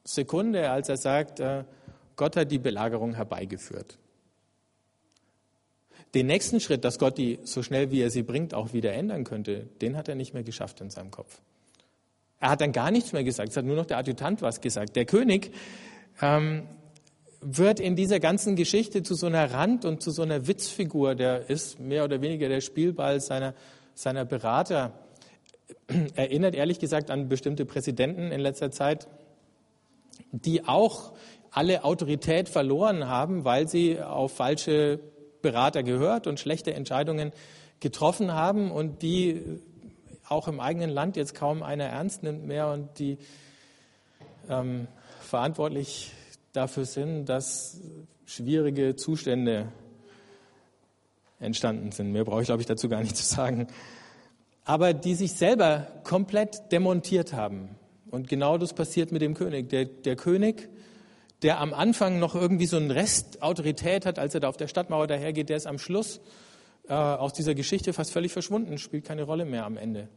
Sekunde, 0.04 0.70
als 0.70 0.88
er 0.88 0.96
sagt, 0.96 1.40
äh, 1.40 1.64
Gott 2.16 2.36
hat 2.36 2.50
die 2.50 2.58
Belagerung 2.58 3.14
herbeigeführt. 3.14 3.98
Den 6.14 6.26
nächsten 6.26 6.60
Schritt, 6.60 6.84
dass 6.84 6.98
Gott 6.98 7.18
die 7.18 7.40
so 7.44 7.62
schnell 7.62 7.90
wie 7.90 8.00
er 8.00 8.10
sie 8.10 8.22
bringt 8.22 8.54
auch 8.54 8.72
wieder 8.72 8.94
ändern 8.94 9.24
könnte, 9.24 9.68
den 9.82 9.96
hat 9.98 10.08
er 10.08 10.14
nicht 10.14 10.32
mehr 10.32 10.44
geschafft 10.44 10.80
in 10.80 10.88
seinem 10.88 11.10
Kopf. 11.10 11.40
Er 12.40 12.50
hat 12.50 12.62
dann 12.62 12.72
gar 12.72 12.90
nichts 12.90 13.12
mehr 13.12 13.24
gesagt, 13.24 13.50
es 13.50 13.56
hat 13.56 13.66
nur 13.66 13.76
noch 13.76 13.86
der 13.86 13.98
Adjutant 13.98 14.40
was 14.40 14.62
gesagt. 14.62 14.96
Der 14.96 15.04
König 15.04 15.52
ähm, 16.22 16.66
wird 17.40 17.80
in 17.80 17.96
dieser 17.96 18.18
ganzen 18.18 18.56
Geschichte 18.56 19.02
zu 19.02 19.14
so 19.14 19.26
einer 19.26 19.52
Rand- 19.52 19.84
und 19.84 20.02
zu 20.02 20.10
so 20.10 20.22
einer 20.22 20.46
Witzfigur, 20.46 21.14
der 21.14 21.50
ist 21.50 21.80
mehr 21.80 22.04
oder 22.04 22.22
weniger 22.22 22.48
der 22.48 22.60
Spielball 22.60 23.20
seiner, 23.20 23.54
seiner 23.96 24.24
Berater. 24.24 24.92
Erinnert 26.14 26.54
ehrlich 26.54 26.78
gesagt 26.78 27.10
an 27.10 27.28
bestimmte 27.28 27.64
Präsidenten 27.64 28.30
in 28.30 28.40
letzter 28.40 28.70
Zeit, 28.70 29.08
die 30.30 30.64
auch 30.66 31.12
alle 31.50 31.82
Autorität 31.84 32.48
verloren 32.48 33.08
haben, 33.08 33.44
weil 33.44 33.66
sie 33.66 34.00
auf 34.00 34.32
falsche 34.32 35.00
Berater 35.42 35.82
gehört 35.82 36.26
und 36.26 36.38
schlechte 36.38 36.74
Entscheidungen 36.74 37.32
getroffen 37.80 38.32
haben 38.32 38.70
und 38.70 39.02
die 39.02 39.60
auch 40.28 40.48
im 40.48 40.60
eigenen 40.60 40.90
Land 40.90 41.16
jetzt 41.16 41.34
kaum 41.34 41.62
einer 41.62 41.84
ernst 41.84 42.22
nimmt 42.22 42.46
mehr 42.46 42.68
und 42.68 42.98
die 42.98 43.18
ähm, 44.48 44.88
verantwortlich 45.20 46.12
dafür 46.52 46.84
sind, 46.84 47.26
dass 47.26 47.80
schwierige 48.26 48.96
Zustände 48.96 49.72
entstanden 51.38 51.92
sind. 51.92 52.12
Mehr 52.12 52.24
brauche 52.24 52.40
ich, 52.42 52.46
glaube 52.46 52.62
ich, 52.62 52.66
dazu 52.66 52.88
gar 52.88 53.02
nicht 53.02 53.16
zu 53.16 53.24
sagen. 53.24 53.66
Aber 54.64 54.94
die 54.94 55.14
sich 55.14 55.34
selber 55.34 55.86
komplett 56.02 56.72
demontiert 56.72 57.32
haben. 57.32 57.76
Und 58.10 58.28
genau 58.28 58.58
das 58.58 58.72
passiert 58.72 59.12
mit 59.12 59.22
dem 59.22 59.34
König. 59.34 59.68
Der, 59.68 59.84
der 59.84 60.16
König, 60.16 60.68
der 61.42 61.60
am 61.60 61.74
Anfang 61.74 62.18
noch 62.18 62.34
irgendwie 62.34 62.66
so 62.66 62.76
einen 62.76 62.90
Rest 62.90 63.42
Autorität 63.42 64.06
hat, 64.06 64.18
als 64.18 64.34
er 64.34 64.40
da 64.40 64.48
auf 64.48 64.56
der 64.56 64.68
Stadtmauer 64.68 65.06
dahergeht, 65.06 65.48
der 65.48 65.56
ist 65.56 65.66
am 65.66 65.78
Schluss 65.78 66.20
äh, 66.88 66.94
aus 66.94 67.32
dieser 67.32 67.54
Geschichte 67.54 67.92
fast 67.92 68.12
völlig 68.12 68.32
verschwunden, 68.32 68.78
spielt 68.78 69.04
keine 69.04 69.24
Rolle 69.24 69.44
mehr 69.44 69.64
am 69.64 69.76
Ende. 69.76 70.08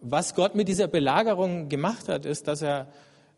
Was 0.00 0.34
Gott 0.34 0.54
mit 0.54 0.68
dieser 0.68 0.88
Belagerung 0.88 1.68
gemacht 1.68 2.08
hat, 2.08 2.26
ist, 2.26 2.46
dass 2.48 2.62
er, 2.62 2.88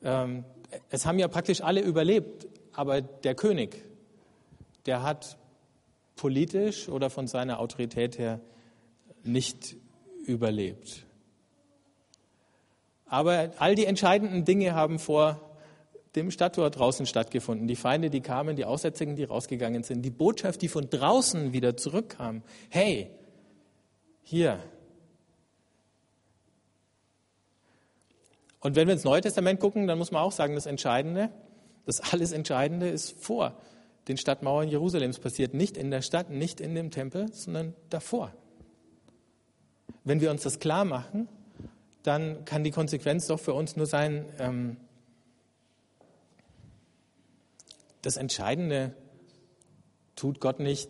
ähm, 0.03 0.45
es 0.91 1.07
haben 1.07 1.19
ja 1.19 1.29
praktisch 1.29 1.61
alle 1.61 1.81
überlebt, 1.81 2.47
aber 2.73 3.01
der 3.01 3.35
König, 3.35 3.85
der 4.89 5.03
hat 5.03 5.37
politisch 6.17 6.89
oder 6.89 7.11
von 7.11 7.27
seiner 7.27 7.61
Autorität 7.61 8.19
her 8.19 8.41
nicht 9.23 9.77
überlebt. 10.27 11.05
Aber 13.07 13.53
all 13.59 13.75
die 13.75 13.85
entscheidenden 13.85 14.45
Dinge 14.45 14.75
haben 14.75 14.99
vor 14.99 15.41
dem 16.17 16.31
Stadttor 16.31 16.71
draußen 16.71 17.05
stattgefunden. 17.07 17.69
Die 17.69 17.77
Feinde, 17.77 18.09
die 18.09 18.23
kamen, 18.23 18.57
die 18.57 18.65
Aussätzigen, 18.65 19.15
die 19.15 19.25
rausgegangen 19.25 19.83
sind, 19.83 20.03
die 20.03 20.11
Botschaft, 20.11 20.63
die 20.63 20.69
von 20.69 20.89
draußen 20.89 21.53
wieder 21.53 21.77
zurückkam. 21.77 22.43
Hey, 22.71 23.11
hier. 24.23 24.59
Und 28.61 28.75
wenn 28.75 28.89
wir 28.89 28.95
ins 28.95 29.05
Neue 29.05 29.21
Testament 29.21 29.61
gucken, 29.61 29.87
dann 29.87 29.99
muss 29.99 30.11
man 30.11 30.23
auch 30.23 30.33
sagen, 30.33 30.55
das 30.55 30.67
Entscheidende, 30.67 31.31
das 31.85 32.01
alles 32.13 32.33
Entscheidende 32.33 32.89
ist 32.89 33.23
vor 33.23 33.55
den 34.09 34.17
Stadtmauern 34.17 34.69
Jerusalems 34.69 35.19
passiert. 35.19 35.55
Nicht 35.55 35.77
in 35.77 35.91
der 35.91 36.03
Stadt, 36.03 36.31
nicht 36.31 36.61
in 36.61 36.75
dem 36.75 36.91
Tempel, 36.91 37.33
sondern 37.33 37.75
davor. 37.91 38.33
Wenn 40.05 40.21
wir 40.21 40.31
uns 40.31 40.43
das 40.43 40.59
klar 40.59 40.85
machen, 40.85 41.29
dann 42.03 42.45
kann 42.45 42.65
die 42.65 42.71
Konsequenz 42.71 43.27
doch 43.27 43.39
für 43.39 43.55
uns 43.55 43.77
nur 43.77 43.87
sein, 43.87 44.25
ähm, 44.39 44.77
das 48.03 48.17
Entscheidende 48.17 48.95
tut 50.15 50.41
Gott 50.41 50.61
nicht 50.61 50.89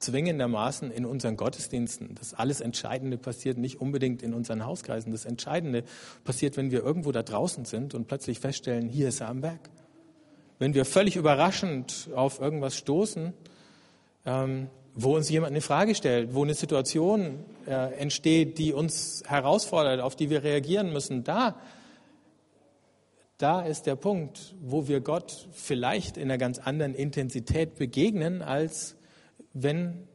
zwingendermaßen 0.00 0.90
in 0.90 1.04
unseren 1.04 1.36
Gottesdiensten. 1.36 2.14
Das 2.14 2.32
alles 2.32 2.60
Entscheidende 2.60 3.18
passiert 3.18 3.58
nicht 3.58 3.80
unbedingt 3.80 4.22
in 4.22 4.32
unseren 4.32 4.64
Hauskreisen. 4.64 5.12
Das 5.12 5.26
Entscheidende 5.26 5.84
passiert, 6.24 6.56
wenn 6.56 6.70
wir 6.70 6.82
irgendwo 6.82 7.12
da 7.12 7.22
draußen 7.22 7.66
sind 7.66 7.94
und 7.94 8.08
plötzlich 8.08 8.40
feststellen, 8.40 8.88
hier 8.88 9.08
ist 9.08 9.20
er 9.20 9.28
am 9.28 9.42
Werk. 9.42 9.70
Wenn 10.60 10.74
wir 10.74 10.84
völlig 10.84 11.16
überraschend 11.16 12.10
auf 12.14 12.38
irgendwas 12.38 12.76
stoßen, 12.76 13.32
ähm, 14.26 14.68
wo 14.94 15.16
uns 15.16 15.30
jemand 15.30 15.52
eine 15.52 15.62
Frage 15.62 15.94
stellt, 15.94 16.34
wo 16.34 16.44
eine 16.44 16.52
Situation 16.52 17.42
äh, 17.66 17.94
entsteht, 17.94 18.58
die 18.58 18.74
uns 18.74 19.22
herausfordert, 19.26 20.02
auf 20.02 20.16
die 20.16 20.28
wir 20.28 20.42
reagieren 20.42 20.92
müssen, 20.92 21.24
da, 21.24 21.58
da 23.38 23.62
ist 23.62 23.86
der 23.86 23.96
Punkt, 23.96 24.54
wo 24.60 24.86
wir 24.86 25.00
Gott 25.00 25.48
vielleicht 25.50 26.18
in 26.18 26.24
einer 26.24 26.36
ganz 26.36 26.58
anderen 26.58 26.94
Intensität 26.94 27.76
begegnen, 27.76 28.42
als 28.42 28.96
wenn 29.54 30.06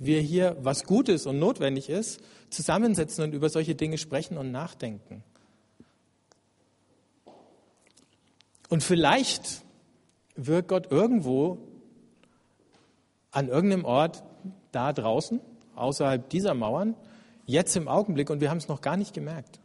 wir 0.00 0.20
hier, 0.20 0.56
was 0.60 0.82
Gutes 0.82 1.24
und 1.24 1.38
notwendig 1.38 1.88
ist, 1.88 2.20
zusammensetzen 2.50 3.22
und 3.22 3.32
über 3.32 3.48
solche 3.48 3.76
Dinge 3.76 3.96
sprechen 3.96 4.38
und 4.38 4.50
nachdenken. 4.50 5.22
Und 8.68 8.82
vielleicht 8.82 9.62
wirkt 10.38 10.68
Gott 10.68 10.90
irgendwo 10.90 11.58
an 13.30 13.48
irgendeinem 13.48 13.84
Ort 13.84 14.22
da 14.72 14.92
draußen, 14.92 15.40
außerhalb 15.74 16.28
dieser 16.30 16.54
Mauern, 16.54 16.94
jetzt 17.44 17.76
im 17.76 17.88
Augenblick 17.88 18.30
und 18.30 18.40
wir 18.40 18.50
haben 18.50 18.58
es 18.58 18.68
noch 18.68 18.80
gar 18.80 18.96
nicht 18.96 19.12
gemerkt. 19.12 19.60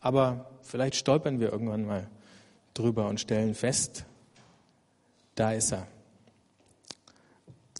Aber 0.00 0.50
vielleicht 0.62 0.96
stolpern 0.96 1.40
wir 1.40 1.52
irgendwann 1.52 1.84
mal 1.84 2.08
drüber 2.74 3.08
und 3.08 3.20
stellen 3.20 3.54
fest, 3.54 4.04
da 5.34 5.52
ist 5.52 5.72
er. 5.72 5.86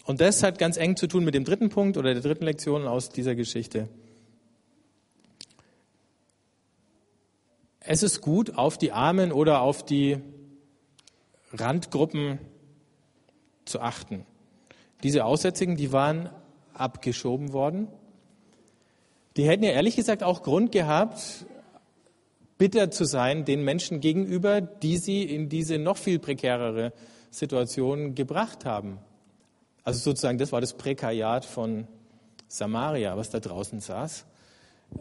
Und 0.05 0.21
das 0.21 0.43
hat 0.43 0.59
ganz 0.59 0.77
eng 0.77 0.97
zu 0.97 1.07
tun 1.07 1.25
mit 1.25 1.35
dem 1.35 1.45
dritten 1.45 1.69
Punkt 1.69 1.97
oder 1.97 2.13
der 2.13 2.23
dritten 2.23 2.45
Lektion 2.45 2.87
aus 2.87 3.11
dieser 3.11 3.35
Geschichte. 3.35 3.89
Es 7.81 8.03
ist 8.03 8.21
gut, 8.21 8.57
auf 8.57 8.77
die 8.77 8.93
Armen 8.93 9.33
oder 9.33 9.61
auf 9.63 9.85
die 9.85 10.19
Randgruppen 11.53 12.39
zu 13.65 13.81
achten. 13.81 14.27
Diese 15.03 15.25
Aussätzigen, 15.25 15.77
die 15.77 15.93
waren 15.93 16.31
abgeschoben 16.75 17.53
worden. 17.53 17.89
Die 19.37 19.45
hätten 19.45 19.65
ja 19.65 19.71
ehrlich 19.71 19.97
gesagt 19.97 20.23
auch 20.23 20.43
Grund 20.43 20.73
gehabt, 20.73 21.47
bitter 22.59 22.91
zu 22.91 23.05
sein 23.05 23.45
den 23.45 23.65
Menschen 23.65 24.01
gegenüber, 24.01 24.61
die 24.61 24.99
sie 24.99 25.23
in 25.23 25.49
diese 25.49 25.79
noch 25.79 25.97
viel 25.97 26.19
prekärere 26.19 26.93
Situation 27.31 28.15
gebracht 28.15 28.65
haben. 28.65 28.99
Also 29.83 30.01
sozusagen, 30.01 30.39
das 30.39 30.53
war 30.53 30.61
das 30.61 30.75
Prekariat 30.75 31.45
von 31.45 31.87
Samaria, 32.49 33.17
was 33.17 33.31
da 33.31 33.41
draußen 33.41 33.81
saß. 33.81 34.27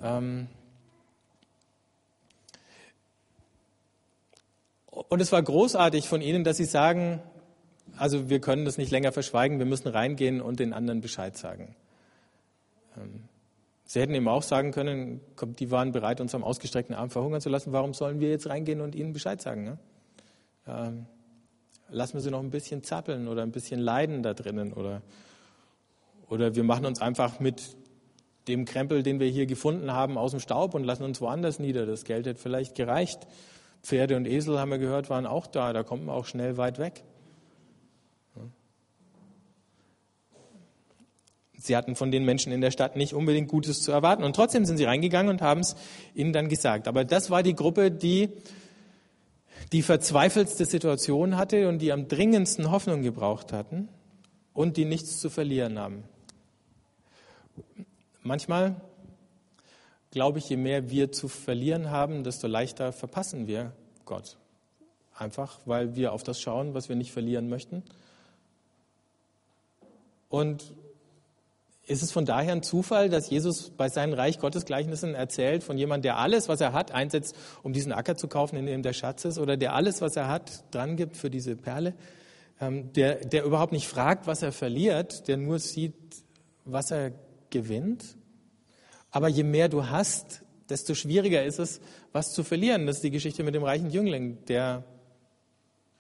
Ähm 0.01 0.47
und 5.09 5.21
es 5.21 5.31
war 5.31 5.41
großartig 5.41 6.07
von 6.07 6.21
ihnen, 6.21 6.43
dass 6.43 6.57
sie 6.57 6.65
sagen, 6.65 7.21
also 7.97 8.29
wir 8.29 8.39
können 8.39 8.65
das 8.65 8.77
nicht 8.77 8.91
länger 8.91 9.11
verschweigen, 9.11 9.59
wir 9.59 9.65
müssen 9.65 9.87
reingehen 9.87 10.39
und 10.41 10.59
den 10.59 10.71
anderen 10.71 11.01
Bescheid 11.01 11.35
sagen. 11.35 11.75
Ähm, 12.95 13.23
sie 13.85 13.99
hätten 13.99 14.13
ihm 14.13 14.27
auch 14.27 14.43
sagen 14.43 14.71
können, 14.71 15.19
die 15.59 15.71
waren 15.71 15.91
bereit, 15.91 16.21
uns 16.21 16.35
am 16.35 16.43
ausgestreckten 16.43 16.95
Arm 16.95 17.09
verhungern 17.09 17.41
zu 17.41 17.49
lassen, 17.49 17.71
warum 17.73 17.93
sollen 17.93 18.19
wir 18.19 18.29
jetzt 18.29 18.47
reingehen 18.47 18.81
und 18.81 18.95
ihnen 18.95 19.11
Bescheid 19.11 19.41
sagen? 19.41 19.63
Ne? 19.63 19.77
Ähm, 20.67 21.05
lassen 21.89 22.13
wir 22.13 22.21
sie 22.21 22.31
noch 22.31 22.41
ein 22.41 22.51
bisschen 22.51 22.83
zappeln 22.83 23.27
oder 23.27 23.41
ein 23.41 23.51
bisschen 23.51 23.79
leiden 23.79 24.21
da 24.21 24.33
drinnen 24.35 24.73
oder, 24.73 25.01
oder 26.29 26.55
wir 26.55 26.63
machen 26.63 26.85
uns 26.85 27.01
einfach 27.01 27.39
mit 27.39 27.75
dem 28.47 28.65
Krempel, 28.65 29.03
den 29.03 29.19
wir 29.19 29.27
hier 29.27 29.45
gefunden 29.45 29.91
haben, 29.91 30.17
aus 30.17 30.31
dem 30.31 30.39
Staub 30.39 30.73
und 30.73 30.83
lassen 30.83 31.03
uns 31.03 31.19
woanders 31.19 31.59
nieder. 31.59 31.85
Das 31.85 32.03
Geld 32.03 32.25
hätte 32.25 32.39
vielleicht 32.39 32.75
gereicht. 32.75 33.27
Pferde 33.81 34.17
und 34.17 34.25
Esel, 34.25 34.59
haben 34.59 34.71
wir 34.71 34.77
gehört, 34.77 35.09
waren 35.09 35.25
auch 35.25 35.47
da. 35.47 35.73
Da 35.73 35.83
kommt 35.83 36.05
man 36.05 36.15
auch 36.15 36.25
schnell 36.25 36.57
weit 36.57 36.79
weg. 36.79 37.03
Sie 41.61 41.75
hatten 41.75 41.95
von 41.95 42.09
den 42.09 42.23
Menschen 42.23 42.53
in 42.53 42.61
der 42.61 42.71
Stadt 42.71 42.95
nicht 42.95 43.13
unbedingt 43.13 43.49
Gutes 43.49 43.81
zu 43.81 43.91
erwarten. 43.91 44.23
Und 44.23 44.35
trotzdem 44.35 44.65
sind 44.65 44.77
sie 44.77 44.85
reingegangen 44.85 45.29
und 45.29 45.41
haben 45.41 45.59
es 45.59 45.75
ihnen 46.13 46.31
dann 46.31 46.47
gesagt. 46.47 46.87
Aber 46.87 47.03
das 47.03 47.29
war 47.29 47.43
die 47.43 47.55
Gruppe, 47.55 47.91
die 47.91 48.29
die 49.73 49.81
verzweifelste 49.81 50.65
Situation 50.65 51.37
hatte 51.37 51.67
und 51.67 51.79
die 51.79 51.91
am 51.91 52.07
dringendsten 52.07 52.71
Hoffnung 52.71 53.01
gebraucht 53.01 53.51
hatten 53.51 53.89
und 54.53 54.77
die 54.77 54.85
nichts 54.85 55.19
zu 55.19 55.29
verlieren 55.29 55.77
haben. 55.77 56.03
Manchmal 58.23 58.79
glaube 60.11 60.39
ich, 60.39 60.49
je 60.49 60.57
mehr 60.57 60.89
wir 60.89 61.11
zu 61.11 61.27
verlieren 61.27 61.91
haben, 61.91 62.23
desto 62.23 62.47
leichter 62.47 62.91
verpassen 62.91 63.47
wir 63.47 63.73
Gott. 64.05 64.37
Einfach, 65.15 65.59
weil 65.65 65.95
wir 65.95 66.13
auf 66.13 66.23
das 66.23 66.39
schauen, 66.39 66.73
was 66.73 66.89
wir 66.89 66.95
nicht 66.95 67.11
verlieren 67.11 67.49
möchten. 67.49 67.83
Und 70.29 70.73
ist 71.89 72.03
es 72.03 72.11
von 72.11 72.25
daher 72.25 72.53
ein 72.53 72.61
Zufall, 72.61 73.09
dass 73.09 73.31
Jesus 73.31 73.71
bei 73.71 73.89
seinen 73.89 74.13
Reich 74.13 74.37
Gottes 74.37 74.65
Gleichnissen 74.65 75.15
erzählt 75.15 75.63
von 75.63 75.75
jemandem, 75.77 76.03
der 76.03 76.17
alles, 76.19 76.47
was 76.47 76.61
er 76.61 76.71
hat, 76.71 76.91
einsetzt, 76.91 77.35
um 77.63 77.73
diesen 77.73 77.91
Acker 77.91 78.15
zu 78.15 78.27
kaufen, 78.27 78.57
in 78.57 78.67
dem 78.67 78.83
der 78.83 78.93
Schatz 78.93 79.25
ist, 79.25 79.39
oder 79.39 79.57
der 79.57 79.73
alles, 79.73 79.99
was 79.99 80.15
er 80.15 80.27
hat, 80.27 80.63
dran 80.71 80.97
gibt 80.97 81.17
für 81.17 81.31
diese 81.31 81.55
Perle, 81.55 81.95
ähm, 82.61 82.93
der, 82.93 83.15
der 83.25 83.43
überhaupt 83.43 83.71
nicht 83.71 83.87
fragt, 83.87 84.27
was 84.27 84.43
er 84.43 84.51
verliert, 84.51 85.27
der 85.27 85.37
nur 85.37 85.57
sieht, 85.57 85.95
was 86.63 86.91
er 86.91 87.11
gewinnt? 87.49 88.15
Aber 89.11 89.27
je 89.27 89.43
mehr 89.43 89.69
du 89.69 89.87
hast, 89.87 90.43
desto 90.69 90.93
schwieriger 90.93 91.43
ist 91.43 91.59
es, 91.59 91.81
was 92.11 92.33
zu 92.33 92.43
verlieren. 92.43 92.85
Das 92.85 92.97
ist 92.97 93.03
die 93.03 93.11
Geschichte 93.11 93.43
mit 93.43 93.55
dem 93.55 93.63
reichen 93.63 93.89
Jüngling, 93.89 94.37
der 94.45 94.83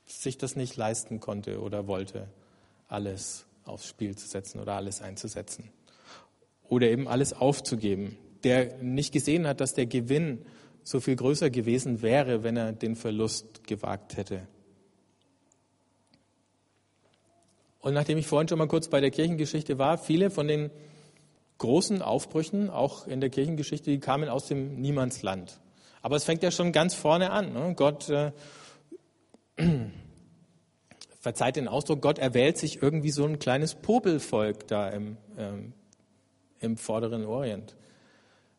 sich 0.05 0.37
das 0.37 0.55
nicht 0.55 0.75
leisten 0.75 1.19
konnte 1.19 1.61
oder 1.61 1.87
wollte, 1.87 2.27
alles 2.87 3.45
aufs 3.65 3.87
Spiel 3.87 4.15
zu 4.15 4.27
setzen 4.27 4.59
oder 4.59 4.73
alles 4.73 5.01
einzusetzen 5.01 5.69
oder 6.67 6.87
eben 6.87 7.07
alles 7.07 7.33
aufzugeben, 7.33 8.17
der 8.43 8.77
nicht 8.81 9.11
gesehen 9.11 9.47
hat, 9.47 9.59
dass 9.59 9.73
der 9.73 9.85
Gewinn 9.85 10.45
so 10.83 10.99
viel 10.99 11.15
größer 11.15 11.49
gewesen 11.49 12.01
wäre, 12.01 12.43
wenn 12.43 12.57
er 12.57 12.71
den 12.71 12.95
Verlust 12.95 13.67
gewagt 13.67 14.17
hätte. 14.17 14.47
Und 17.79 17.93
nachdem 17.93 18.17
ich 18.17 18.27
vorhin 18.27 18.47
schon 18.47 18.57
mal 18.57 18.67
kurz 18.67 18.87
bei 18.87 18.99
der 18.99 19.11
Kirchengeschichte 19.11 19.77
war, 19.77 19.97
viele 19.97 20.29
von 20.29 20.47
den 20.47 20.69
großen 21.59 22.01
Aufbrüchen, 22.01 22.69
auch 22.69 23.05
in 23.05 23.21
der 23.21 23.29
Kirchengeschichte, 23.29 23.91
die 23.91 23.99
kamen 23.99 24.29
aus 24.29 24.47
dem 24.47 24.81
Niemandsland. 24.81 25.59
Aber 26.01 26.15
es 26.15 26.23
fängt 26.23 26.41
ja 26.41 26.51
schon 26.51 26.71
ganz 26.71 26.95
vorne 26.95 27.31
an. 27.31 27.53
Ne? 27.53 27.73
Gott, 27.75 28.09
äh, 28.09 28.31
verzeiht 31.19 31.57
den 31.57 31.67
Ausdruck, 31.67 32.01
Gott 32.01 32.17
erwählt 32.17 32.57
sich 32.57 32.81
irgendwie 32.81 33.11
so 33.11 33.25
ein 33.25 33.39
kleines 33.39 33.75
Popelvolk 33.75 34.67
da 34.67 34.89
im, 34.89 35.17
ähm, 35.37 35.73
im 36.59 36.77
vorderen 36.77 37.25
Orient. 37.25 37.75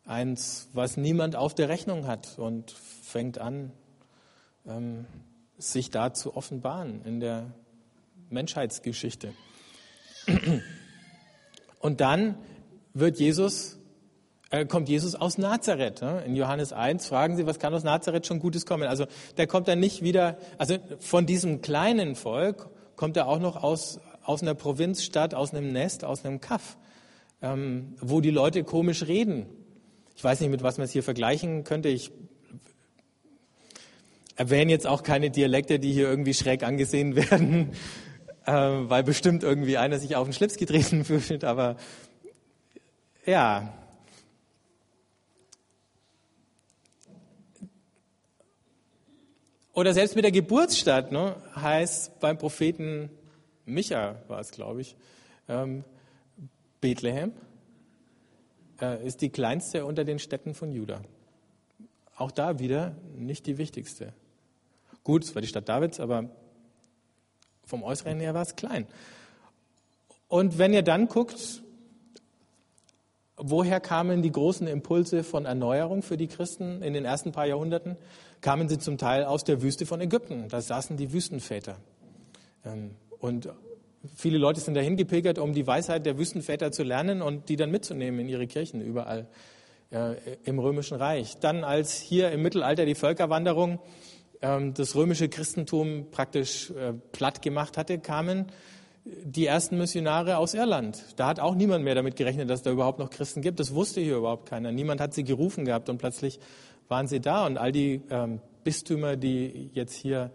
Eins, 0.05 0.69
was 0.73 0.97
niemand 0.97 1.37
auf 1.37 1.55
der 1.55 1.69
Rechnung 1.69 2.07
hat 2.07 2.39
und 2.39 2.71
fängt 2.71 3.39
an, 3.39 3.73
ähm, 4.67 5.07
sich 5.57 5.91
da 5.91 6.13
zu 6.13 6.37
offenbaren 6.37 7.03
in 7.05 7.21
der 7.21 7.51
Menschheitsgeschichte. 8.29 9.33
Und 11.81 12.03
dann 12.03 12.37
wird 12.94 13.18
Jesus, 13.18 13.79
äh, 14.50 14.66
kommt 14.66 14.88
Jesus 14.88 15.14
aus 15.14 15.38
Nazareth. 15.38 16.03
Ne? 16.03 16.22
In 16.26 16.37
Johannes 16.37 16.72
1 16.72 17.07
fragen 17.07 17.37
sie, 17.37 17.46
was 17.46 17.59
kann 17.59 17.74
aus 17.74 17.85
Nazareth 17.85 18.26
schon 18.26 18.38
Gutes 18.40 18.66
kommen? 18.66 18.88
Also 18.88 19.07
der 19.37 19.46
kommt 19.46 19.68
dann 19.68 19.81
nicht 19.81 20.03
wieder, 20.03 20.38
also 20.59 20.76
von 20.98 21.26
diesem 21.26 21.61
kleinen 21.61 22.14
Volk 22.14 22.68
kommt 22.96 23.16
er 23.16 23.29
auch 23.29 23.38
noch 23.38 23.62
aus, 23.62 24.00
aus 24.22 24.42
einer 24.42 24.55
Provinzstadt, 24.55 25.35
aus 25.35 25.53
einem 25.55 25.72
Nest, 25.72 26.05
aus 26.05 26.24
einem 26.24 26.40
Kaff 26.40 26.76
ähm, 27.42 27.94
wo 28.00 28.20
die 28.20 28.31
Leute 28.31 28.64
komisch 28.64 29.07
reden. 29.07 29.46
Ich 30.16 30.22
weiß 30.22 30.40
nicht, 30.40 30.50
mit 30.50 30.62
was 30.62 30.79
man 30.79 30.85
es 30.85 30.90
hier 30.90 31.03
vergleichen 31.03 31.64
könnte. 31.64 31.88
Ich 31.88 32.12
erwähne 34.37 34.70
jetzt 34.70 34.87
auch 34.87 35.03
keine 35.03 35.31
Dialekte, 35.31 35.79
die 35.79 35.92
hier 35.92 36.09
irgendwie 36.09 36.35
schräg 36.35 36.62
angesehen 36.62 37.16
werden, 37.31 37.72
äh, 38.44 38.53
weil 38.53 39.03
bestimmt 39.03 39.42
irgendwie 39.42 39.79
einer 39.79 39.98
sich 39.98 40.16
auf 40.16 40.26
den 40.26 40.33
Schlips 40.33 40.57
getreten 40.57 41.05
fühlt. 41.05 41.44
Aber 41.44 41.76
ja. 43.27 43.73
Oder 49.73 49.95
selbst 49.95 50.15
mit 50.17 50.25
der 50.25 50.33
Geburtsstadt 50.33 51.13
ne, 51.13 51.37
heißt 51.55 52.21
beim 52.21 52.37
Propheten 52.37 53.11
Micha 53.65 54.17
war 54.29 54.41
es, 54.41 54.51
glaube 54.51 54.81
ich, 54.81 54.97
ähm, 55.49 55.85
Bethlehem 56.81 57.33
äh, 58.81 59.07
ist 59.07 59.21
die 59.23 59.31
kleinste 59.31 59.85
unter 59.85 60.05
den 60.05 60.19
Städten 60.19 60.55
von 60.55 60.73
Juda. 60.73 61.03
Auch 62.17 62.31
da 62.31 62.59
wieder 62.59 62.97
nicht 63.17 63.47
die 63.47 63.59
wichtigste. 63.59 64.13
Gut, 65.05 65.25
es 65.25 65.35
war 65.35 65.43
die 65.43 65.49
Stadt 65.49 65.69
Davids, 65.69 66.01
aber 66.01 66.29
vom 67.65 67.83
Äußeren 67.83 68.21
her 68.21 68.35
war 68.35 68.43
es 68.43 68.57
klein. 68.57 68.87
Und 70.29 70.59
wenn 70.59 70.73
ihr 70.73 70.83
dann 70.83 71.09
guckt, 71.09 71.63
woher 73.40 73.81
kamen 73.81 74.22
die 74.22 74.33
großen 74.33 74.66
Impulse 74.66 75.24
von 75.24 75.46
Erneuerung 75.46 76.03
für 76.03 76.16
die 76.16 76.29
Christen 76.29 76.83
in 76.83 76.92
den 76.92 77.05
ersten 77.05 77.33
paar 77.33 77.46
Jahrhunderten, 77.46 77.96
kamen 78.40 78.68
sie 78.68 78.79
zum 78.79 78.98
Teil 78.98 79.24
aus 79.24 79.44
der 79.44 79.62
Wüste 79.62 79.87
von 79.87 80.00
Ägypten. 80.00 80.48
Da 80.48 80.61
saßen 80.61 80.96
die 80.96 81.12
Wüstenväter. 81.12 81.76
Ähm, 82.64 82.92
und 83.18 83.48
Viele 84.16 84.38
Leute 84.38 84.61
sind 84.61 84.74
dahin 84.74 84.96
gepilgert, 84.96 85.38
um 85.38 85.53
die 85.53 85.66
Weisheit 85.66 86.07
der 86.07 86.16
Wüstenväter 86.16 86.72
zu 86.72 86.83
lernen 86.83 87.20
und 87.20 87.50
die 87.50 87.57
dann 87.57 87.70
mitzunehmen 87.70 88.20
in 88.20 88.29
ihre 88.31 88.46
Kirchen 88.46 88.81
überall 88.81 89.29
äh, 89.90 90.14
im 90.44 90.59
Römischen 90.59 90.96
Reich. 90.96 91.37
Dann, 91.38 91.64
als 91.64 92.00
hier 92.00 92.31
im 92.31 92.40
Mittelalter 92.40 92.87
die 92.87 92.94
Völkerwanderung 92.94 93.79
äh, 94.40 94.70
das 94.72 94.96
römische 94.96 95.29
Christentum 95.29 96.11
praktisch 96.11 96.70
äh, 96.70 96.94
platt 97.12 97.42
gemacht 97.42 97.76
hatte, 97.76 97.98
kamen 97.98 98.46
die 99.05 99.47
ersten 99.47 99.79
Missionare 99.79 100.37
aus 100.37 100.55
Irland. 100.55 101.03
Da 101.17 101.27
hat 101.27 101.41
auch 101.41 101.55
niemand 101.55 101.85
mehr 101.85 101.95
damit 101.95 102.17
gerechnet, 102.17 102.51
dass 102.51 102.61
es 102.61 102.65
da 102.65 102.71
überhaupt 102.71 102.99
noch 102.99 103.11
Christen 103.11 103.41
gibt. 103.41 103.59
Das 103.61 103.75
wusste 103.75 104.01
hier 104.01 104.17
überhaupt 104.17 104.49
keiner. 104.49 104.73
Niemand 104.73 105.01
hat 105.01 105.15
sie 105.15 105.25
gerufen 105.25 105.65
gehabt 105.65 105.89
und 105.89 105.99
plötzlich 105.99 106.39
waren 106.89 107.07
sie 107.07 107.21
da. 107.21 107.47
Und 107.47 107.57
all 107.57 107.73
die 107.73 108.03
ähm, 108.11 108.41
Bistümer, 108.63 109.17
die 109.17 109.71
jetzt 109.73 109.95
hier 109.95 110.31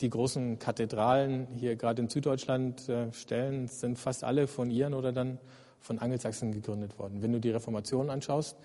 die 0.00 0.10
großen 0.10 0.58
Kathedralen 0.58 1.46
hier 1.56 1.76
gerade 1.76 2.02
in 2.02 2.08
Süddeutschland 2.08 2.88
äh, 2.88 3.12
stellen, 3.12 3.68
sind 3.68 3.98
fast 3.98 4.24
alle 4.24 4.46
von 4.46 4.70
Iren 4.70 4.94
oder 4.94 5.12
dann 5.12 5.38
von 5.78 5.98
Angelsachsen 5.98 6.52
gegründet 6.52 6.98
worden. 6.98 7.22
Wenn 7.22 7.32
du 7.32 7.38
die 7.38 7.50
Reformation 7.50 8.10
anschaust, 8.10 8.56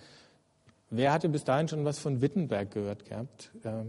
wer 0.90 1.14
hatte 1.14 1.30
bis 1.30 1.44
dahin 1.44 1.68
schon 1.68 1.86
was 1.86 2.00
von 2.00 2.22
Wittenberg 2.22 2.72
gehört 2.72 3.06
gehabt, 3.06 3.52
äh, 3.64 3.84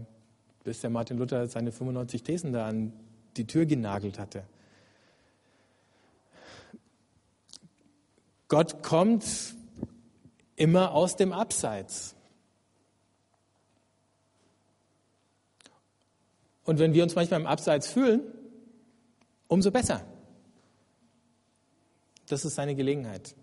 bis 0.63 0.81
der 0.81 0.89
Martin 0.89 1.17
Luther 1.17 1.47
seine 1.47 1.71
95 1.71 2.23
Thesen 2.23 2.53
da 2.53 2.67
an 2.67 2.93
die 3.37 3.47
Tür 3.47 3.65
genagelt 3.65 4.19
hatte? 4.19 4.43
Gott 8.47 8.81
kommt 8.81 9.25
immer 10.55 10.91
aus 10.91 11.15
dem 11.15 11.33
Abseits. 11.33 12.15
Und 16.63 16.79
wenn 16.79 16.93
wir 16.93 17.03
uns 17.03 17.15
manchmal 17.15 17.39
im 17.39 17.47
Abseits 17.47 17.87
fühlen, 17.87 18.21
umso 19.47 19.71
besser. 19.71 20.05
Das 22.27 22.43
ist 22.43 22.55
seine 22.55 22.75
Gelegenheit. 22.75 23.35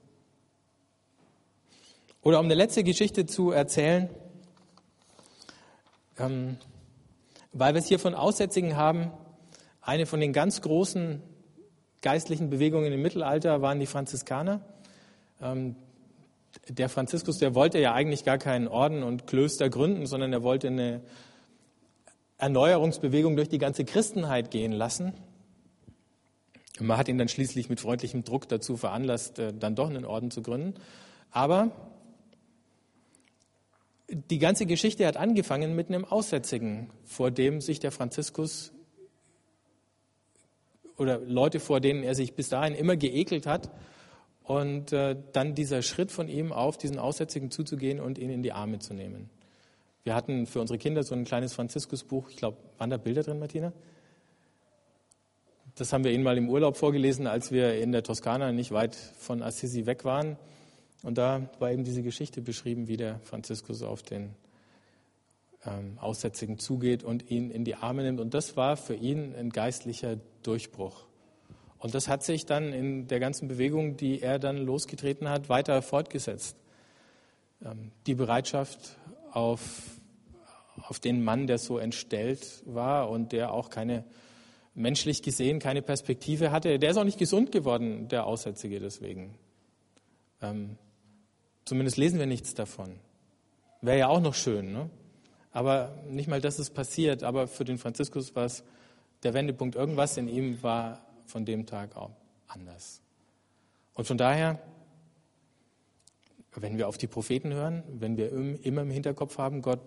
Oder 2.20 2.38
um 2.38 2.46
eine 2.46 2.54
letzte 2.54 2.84
Geschichte 2.84 3.26
zu 3.26 3.50
erzählen, 3.50 4.10
ähm, 6.18 6.58
weil 7.52 7.74
wir 7.74 7.80
es 7.80 7.86
hier 7.86 7.98
von 7.98 8.14
Aussätzigen 8.14 8.76
haben, 8.76 9.10
eine 9.80 10.06
von 10.06 10.20
den 10.20 10.32
ganz 10.32 10.60
großen 10.60 11.22
geistlichen 12.02 12.50
Bewegungen 12.50 12.92
im 12.92 13.00
Mittelalter 13.02 13.62
waren 13.62 13.80
die 13.80 13.86
Franziskaner. 13.86 14.60
Ähm, 15.40 15.76
der 16.68 16.88
Franziskus, 16.88 17.38
der 17.38 17.54
wollte 17.54 17.78
ja 17.78 17.92
eigentlich 17.92 18.24
gar 18.24 18.38
keinen 18.38 18.68
Orden 18.68 19.02
und 19.02 19.26
Klöster 19.26 19.68
gründen, 19.68 20.06
sondern 20.06 20.32
er 20.32 20.42
wollte 20.42 20.68
eine 20.68 21.02
Erneuerungsbewegung 22.38 23.36
durch 23.36 23.48
die 23.48 23.58
ganze 23.58 23.84
Christenheit 23.84 24.50
gehen 24.50 24.72
lassen. 24.72 25.14
Man 26.80 26.96
hat 26.96 27.08
ihn 27.08 27.18
dann 27.18 27.28
schließlich 27.28 27.68
mit 27.68 27.80
freundlichem 27.80 28.24
Druck 28.24 28.48
dazu 28.48 28.76
veranlasst, 28.76 29.38
äh, 29.38 29.52
dann 29.52 29.76
doch 29.76 29.88
einen 29.88 30.04
Orden 30.04 30.30
zu 30.30 30.42
gründen. 30.42 30.74
Aber 31.30 31.70
die 34.08 34.38
ganze 34.38 34.66
Geschichte 34.66 35.06
hat 35.06 35.16
angefangen 35.16 35.74
mit 35.74 35.88
einem 35.88 36.04
Aussätzigen, 36.04 36.90
vor 37.04 37.30
dem 37.30 37.60
sich 37.60 37.80
der 37.80 37.90
Franziskus 37.90 38.72
oder 40.96 41.18
Leute, 41.18 41.60
vor 41.60 41.80
denen 41.80 42.02
er 42.02 42.14
sich 42.14 42.34
bis 42.34 42.48
dahin 42.48 42.74
immer 42.74 42.96
geekelt 42.96 43.46
hat. 43.46 43.70
Und 44.44 44.92
äh, 44.92 45.16
dann 45.32 45.54
dieser 45.54 45.82
Schritt 45.82 46.12
von 46.12 46.28
ihm 46.28 46.52
auf 46.52 46.76
diesen 46.76 46.98
Aussätzigen 46.98 47.50
zuzugehen 47.50 47.98
und 47.98 48.18
ihn 48.18 48.30
in 48.30 48.42
die 48.42 48.52
Arme 48.52 48.78
zu 48.78 48.94
nehmen. 48.94 49.30
Wir 50.04 50.14
hatten 50.14 50.46
für 50.46 50.60
unsere 50.60 50.78
Kinder 50.78 51.02
so 51.02 51.14
ein 51.14 51.24
kleines 51.24 51.54
Franziskusbuch. 51.54 52.28
Ich 52.28 52.36
glaube, 52.36 52.58
waren 52.76 52.90
da 52.90 52.98
Bilder 52.98 53.22
drin, 53.22 53.38
Martina? 53.38 53.72
Das 55.76 55.92
haben 55.92 56.04
wir 56.04 56.12
Ihnen 56.12 56.22
mal 56.22 56.36
im 56.36 56.50
Urlaub 56.50 56.76
vorgelesen, 56.76 57.26
als 57.26 57.50
wir 57.50 57.80
in 57.80 57.90
der 57.90 58.02
Toskana 58.02 58.52
nicht 58.52 58.70
weit 58.70 58.94
von 58.94 59.42
Assisi 59.42 59.86
weg 59.86 60.04
waren. 60.04 60.36
Und 61.02 61.18
da 61.18 61.48
war 61.58 61.72
eben 61.72 61.84
diese 61.84 62.02
Geschichte 62.02 62.42
beschrieben, 62.42 62.86
wie 62.86 62.98
der 62.98 63.18
Franziskus 63.20 63.82
auf 63.82 64.02
den 64.02 64.34
ähm, 65.66 65.98
Aussätzigen 65.98 66.58
zugeht 66.58 67.02
und 67.02 67.30
ihn 67.30 67.50
in 67.50 67.64
die 67.64 67.76
Arme 67.76 68.02
nimmt. 68.02 68.20
Und 68.20 68.34
das 68.34 68.56
war 68.56 68.76
für 68.76 68.94
ihn 68.94 69.34
ein 69.34 69.50
geistlicher 69.50 70.18
Durchbruch. 70.42 71.06
Und 71.84 71.94
das 71.94 72.08
hat 72.08 72.22
sich 72.22 72.46
dann 72.46 72.72
in 72.72 73.08
der 73.08 73.20
ganzen 73.20 73.46
Bewegung, 73.46 73.98
die 73.98 74.22
er 74.22 74.38
dann 74.38 74.56
losgetreten 74.56 75.28
hat, 75.28 75.50
weiter 75.50 75.82
fortgesetzt. 75.82 76.56
Ähm, 77.62 77.90
die 78.06 78.14
Bereitschaft 78.14 78.96
auf, 79.32 79.60
auf 80.78 80.98
den 80.98 81.22
Mann, 81.22 81.46
der 81.46 81.58
so 81.58 81.76
entstellt 81.76 82.62
war 82.64 83.10
und 83.10 83.32
der 83.32 83.52
auch 83.52 83.68
keine 83.68 84.06
menschlich 84.72 85.20
gesehen 85.20 85.58
keine 85.58 85.82
Perspektive 85.82 86.52
hatte. 86.52 86.78
Der 86.78 86.88
ist 86.90 86.96
auch 86.96 87.04
nicht 87.04 87.18
gesund 87.18 87.52
geworden, 87.52 88.08
der 88.08 88.26
Aussätzige 88.26 88.80
deswegen. 88.80 89.34
Ähm, 90.40 90.78
zumindest 91.66 91.98
lesen 91.98 92.18
wir 92.18 92.24
nichts 92.24 92.54
davon. 92.54 92.98
Wäre 93.82 93.98
ja 93.98 94.08
auch 94.08 94.22
noch 94.22 94.34
schön, 94.34 94.72
ne? 94.72 94.88
Aber 95.52 95.92
nicht 96.08 96.30
mal 96.30 96.40
das 96.40 96.58
ist 96.58 96.70
passiert. 96.70 97.24
Aber 97.24 97.46
für 97.46 97.66
den 97.66 97.76
Franziskus 97.76 98.34
war 98.34 98.46
es 98.46 98.64
der 99.22 99.34
Wendepunkt. 99.34 99.76
Irgendwas 99.76 100.16
in 100.16 100.28
ihm 100.28 100.62
war 100.62 101.03
von 101.26 101.44
dem 101.44 101.66
Tag 101.66 101.96
auch 101.96 102.12
anders. 102.48 103.00
Und 103.94 104.06
von 104.06 104.18
daher, 104.18 104.60
wenn 106.54 106.78
wir 106.78 106.88
auf 106.88 106.98
die 106.98 107.06
Propheten 107.06 107.52
hören, 107.52 107.82
wenn 107.88 108.16
wir 108.16 108.32
immer 108.32 108.82
im 108.82 108.90
Hinterkopf 108.90 109.38
haben, 109.38 109.62
Gott 109.62 109.80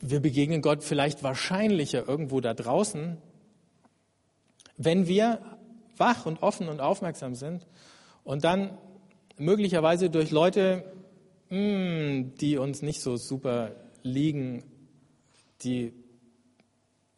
wir 0.00 0.20
begegnen 0.20 0.62
Gott 0.62 0.84
vielleicht 0.84 1.22
wahrscheinlicher 1.22 2.06
irgendwo 2.06 2.40
da 2.40 2.54
draußen, 2.54 3.18
wenn 4.76 5.06
wir 5.08 5.40
wach 5.96 6.26
und 6.26 6.42
offen 6.42 6.68
und 6.68 6.80
aufmerksam 6.80 7.34
sind 7.34 7.66
und 8.24 8.44
dann 8.44 8.78
möglicherweise 9.36 10.10
durch 10.10 10.30
Leute, 10.30 10.84
hm, 11.48 12.34
die 12.40 12.58
uns 12.58 12.82
nicht 12.82 13.00
so 13.00 13.16
super 13.16 13.72
liegen, 14.02 14.64
die 15.62 15.92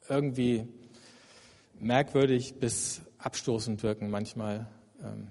irgendwie 0.08 0.66
merkwürdig 1.80 2.54
bis 2.54 3.02
abstoßend 3.18 3.82
wirken 3.82 4.10
manchmal. 4.10 4.66
Ähm, 5.02 5.28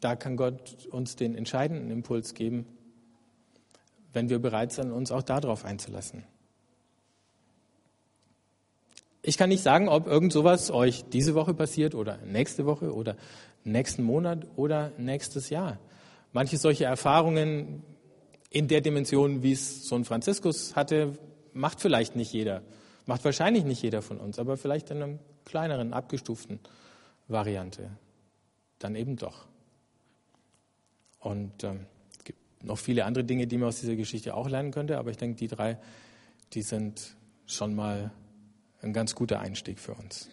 da 0.00 0.16
kann 0.16 0.36
Gott 0.36 0.86
uns 0.90 1.16
den 1.16 1.34
entscheidenden 1.34 1.90
Impuls 1.90 2.34
geben, 2.34 2.66
wenn 4.12 4.28
wir 4.28 4.38
bereit 4.38 4.72
sind, 4.72 4.92
uns 4.92 5.12
auch 5.12 5.22
darauf 5.22 5.64
einzulassen. 5.64 6.24
Ich 9.22 9.38
kann 9.38 9.50
nicht 9.50 9.62
sagen, 9.62 9.88
ob 9.88 10.08
irgend 10.08 10.32
sowas 10.32 10.72
euch 10.72 11.04
diese 11.04 11.34
Woche 11.34 11.54
passiert 11.54 11.94
oder 11.94 12.18
nächste 12.26 12.66
Woche 12.66 12.92
oder 12.92 13.16
nächsten 13.62 14.02
Monat 14.02 14.48
oder 14.56 14.90
nächstes 14.98 15.48
Jahr. 15.48 15.78
Manche 16.32 16.56
solche 16.56 16.84
Erfahrungen 16.84 17.84
in 18.50 18.66
der 18.66 18.80
Dimension, 18.80 19.44
wie 19.44 19.52
es 19.52 19.86
so 19.86 19.94
ein 19.94 20.04
Franziskus 20.04 20.74
hatte, 20.74 21.16
macht 21.52 21.80
vielleicht 21.80 22.16
nicht 22.16 22.32
jeder. 22.32 22.62
Macht 23.06 23.24
wahrscheinlich 23.24 23.64
nicht 23.64 23.82
jeder 23.82 24.02
von 24.02 24.18
uns, 24.18 24.38
aber 24.38 24.56
vielleicht 24.56 24.90
in 24.90 25.02
einer 25.02 25.18
kleineren, 25.44 25.92
abgestuften 25.92 26.60
Variante. 27.28 27.90
Dann 28.78 28.94
eben 28.94 29.16
doch. 29.16 29.46
Und 31.18 31.64
ähm, 31.64 31.86
noch 32.62 32.78
viele 32.78 33.04
andere 33.04 33.24
Dinge, 33.24 33.46
die 33.46 33.58
man 33.58 33.68
aus 33.68 33.80
dieser 33.80 33.96
Geschichte 33.96 34.34
auch 34.34 34.48
lernen 34.48 34.70
könnte, 34.70 34.98
aber 34.98 35.10
ich 35.10 35.16
denke, 35.16 35.36
die 35.36 35.48
drei, 35.48 35.78
die 36.52 36.62
sind 36.62 37.16
schon 37.46 37.74
mal 37.74 38.12
ein 38.80 38.92
ganz 38.92 39.14
guter 39.14 39.40
Einstieg 39.40 39.78
für 39.78 39.94
uns. 39.94 40.28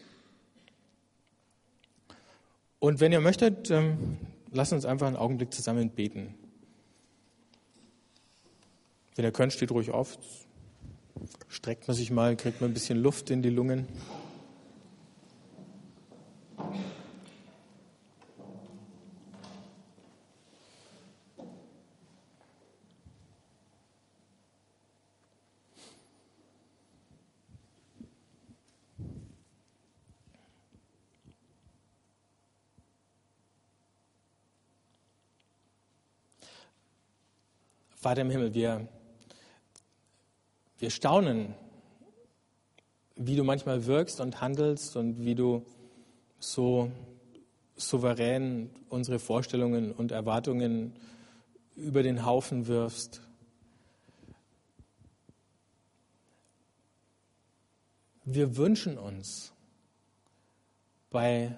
Und 2.79 2.99
wenn 2.99 3.11
ihr 3.11 3.19
möchtet, 3.19 3.69
ähm, 3.71 4.17
lasst 4.51 4.73
uns 4.73 4.85
einfach 4.85 5.07
einen 5.07 5.15
Augenblick 5.15 5.53
zusammen 5.53 5.89
beten. 5.89 6.35
Wenn 9.15 9.25
ihr 9.25 9.31
könnt, 9.31 9.53
steht 9.53 9.71
ruhig 9.71 9.91
auf, 9.91 10.17
streckt 11.47 11.87
man 11.87 11.95
sich 11.95 12.11
mal, 12.11 12.35
kriegt 12.35 12.61
man 12.61 12.71
ein 12.71 12.73
bisschen 12.73 13.01
Luft 13.01 13.29
in 13.29 13.41
die 13.41 13.49
Lungen. 13.49 13.87
Vater 38.01 38.21
im 38.21 38.29
Himmel, 38.29 38.53
wir, 38.53 38.87
wir 40.79 40.89
staunen, 40.89 41.53
wie 43.15 43.35
du 43.35 43.43
manchmal 43.43 43.85
wirkst 43.85 44.21
und 44.21 44.41
handelst 44.41 44.95
und 44.95 45.23
wie 45.23 45.35
du 45.35 45.65
so 46.39 46.91
souverän 47.75 48.69
unsere 48.89 49.19
Vorstellungen 49.19 49.91
und 49.91 50.11
Erwartungen 50.11 50.93
über 51.75 52.01
den 52.01 52.25
Haufen 52.25 52.67
wirfst. 52.67 53.21
Wir 58.23 58.57
wünschen 58.57 58.97
uns, 58.97 59.53
bei 61.09 61.55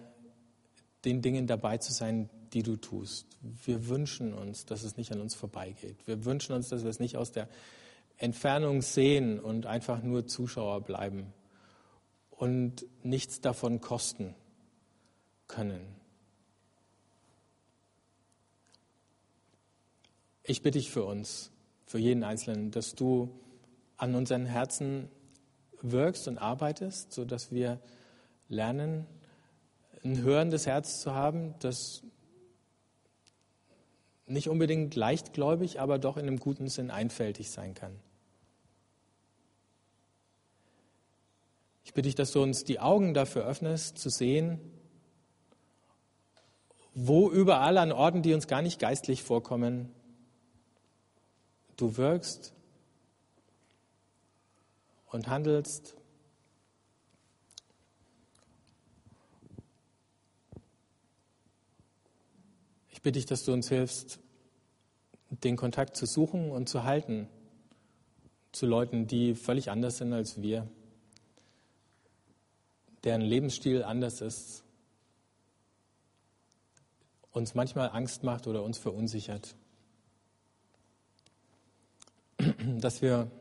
den 1.04 1.22
Dingen 1.22 1.48
dabei 1.48 1.78
zu 1.78 1.92
sein, 1.92 2.30
die 2.54 2.64
du 2.64 2.76
tust. 2.76 3.26
Wir 3.42 3.88
wünschen 3.88 4.34
uns, 4.34 4.66
dass 4.66 4.84
es 4.84 4.98
nicht 4.98 5.12
an 5.12 5.22
uns 5.22 5.36
vorbeigeht. 5.36 5.98
Wir 6.06 6.26
wünschen 6.26 6.54
uns, 6.54 6.70
dass 6.70 6.84
wir 6.84 6.90
es 6.90 7.00
nicht 7.00 7.18
aus 7.18 7.32
der 7.32 7.48
Entfernung 8.22 8.84
sehen 8.84 9.40
und 9.40 9.66
einfach 9.66 10.04
nur 10.04 10.28
Zuschauer 10.28 10.82
bleiben 10.82 11.34
und 12.30 12.86
nichts 13.02 13.42
davon 13.42 13.82
kosten 13.82 14.36
können. 15.48 15.82
Ich 20.44 20.62
bitte 20.62 20.78
dich 20.78 20.92
für 20.92 21.04
uns, 21.04 21.52
für 21.88 21.98
jeden 21.98 22.24
Einzelnen, 22.24 22.70
dass 22.70 22.94
du 22.94 23.32
an 23.98 24.14
unseren 24.14 24.46
Herzen 24.46 25.10
wirkst 25.82 26.28
und 26.28 26.38
arbeitest, 26.38 27.14
sodass 27.14 27.52
wir 27.52 27.80
lernen, 28.50 29.08
ein 30.04 30.22
hörendes 30.22 30.68
Herz 30.68 31.02
zu 31.02 31.16
haben, 31.16 31.56
das 31.60 32.04
nicht 34.28 34.48
unbedingt 34.48 34.96
leichtgläubig, 34.96 35.80
aber 35.80 35.98
doch 35.98 36.18
in 36.18 36.28
einem 36.28 36.40
guten 36.40 36.68
Sinn 36.68 36.92
einfältig 36.92 37.50
sein 37.50 37.74
kann. 37.74 38.00
Ich 41.84 41.94
bitte 41.94 42.08
dich, 42.08 42.16
dass 42.16 42.32
du 42.32 42.42
uns 42.42 42.64
die 42.64 42.80
Augen 42.80 43.14
dafür 43.14 43.46
öffnest, 43.46 43.98
zu 43.98 44.10
sehen, 44.10 44.60
wo 46.94 47.30
überall 47.30 47.78
an 47.78 47.92
Orten, 47.92 48.22
die 48.22 48.34
uns 48.34 48.48
gar 48.48 48.62
nicht 48.62 48.80
geistlich 48.80 49.24
vorkommen, 49.24 49.94
du 51.78 51.98
wirkst 51.98 52.54
und 55.08 55.28
handelst. 55.28 55.96
Ich 62.90 63.02
bitte 63.02 63.18
dich, 63.18 63.26
dass 63.26 63.44
du 63.44 63.54
uns 63.54 63.70
hilfst, 63.70 64.20
den 65.30 65.56
Kontakt 65.56 65.96
zu 65.96 66.06
suchen 66.06 66.52
und 66.52 66.70
zu 66.70 66.84
halten 66.84 67.28
zu 68.52 68.66
Leuten, 68.66 69.08
die 69.08 69.34
völlig 69.34 69.72
anders 69.72 69.98
sind 69.98 70.14
als 70.14 70.42
wir, 70.42 70.68
deren 73.04 73.22
Lebensstil 73.22 73.84
anders 73.84 74.22
ist, 74.22 74.64
uns 77.32 77.56
manchmal 77.56 77.90
Angst 77.90 78.24
macht 78.24 78.48
oder 78.48 78.64
uns 78.64 78.78
verunsichert. 78.78 79.56
Dass 82.80 83.02
wir 83.02 83.32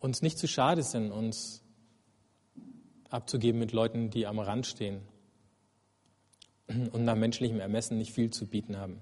uns 0.00 0.22
nicht 0.22 0.38
zu 0.38 0.48
schade 0.48 0.82
sind, 0.82 1.12
uns 1.12 1.62
abzugeben 3.08 3.60
mit 3.60 3.72
Leuten, 3.72 4.10
die 4.10 4.26
am 4.26 4.38
Rand 4.38 4.66
stehen 4.66 5.02
und 6.66 7.04
nach 7.04 7.14
menschlichem 7.14 7.60
Ermessen 7.60 7.98
nicht 7.98 8.12
viel 8.12 8.30
zu 8.30 8.46
bieten 8.46 8.76
haben. 8.78 9.00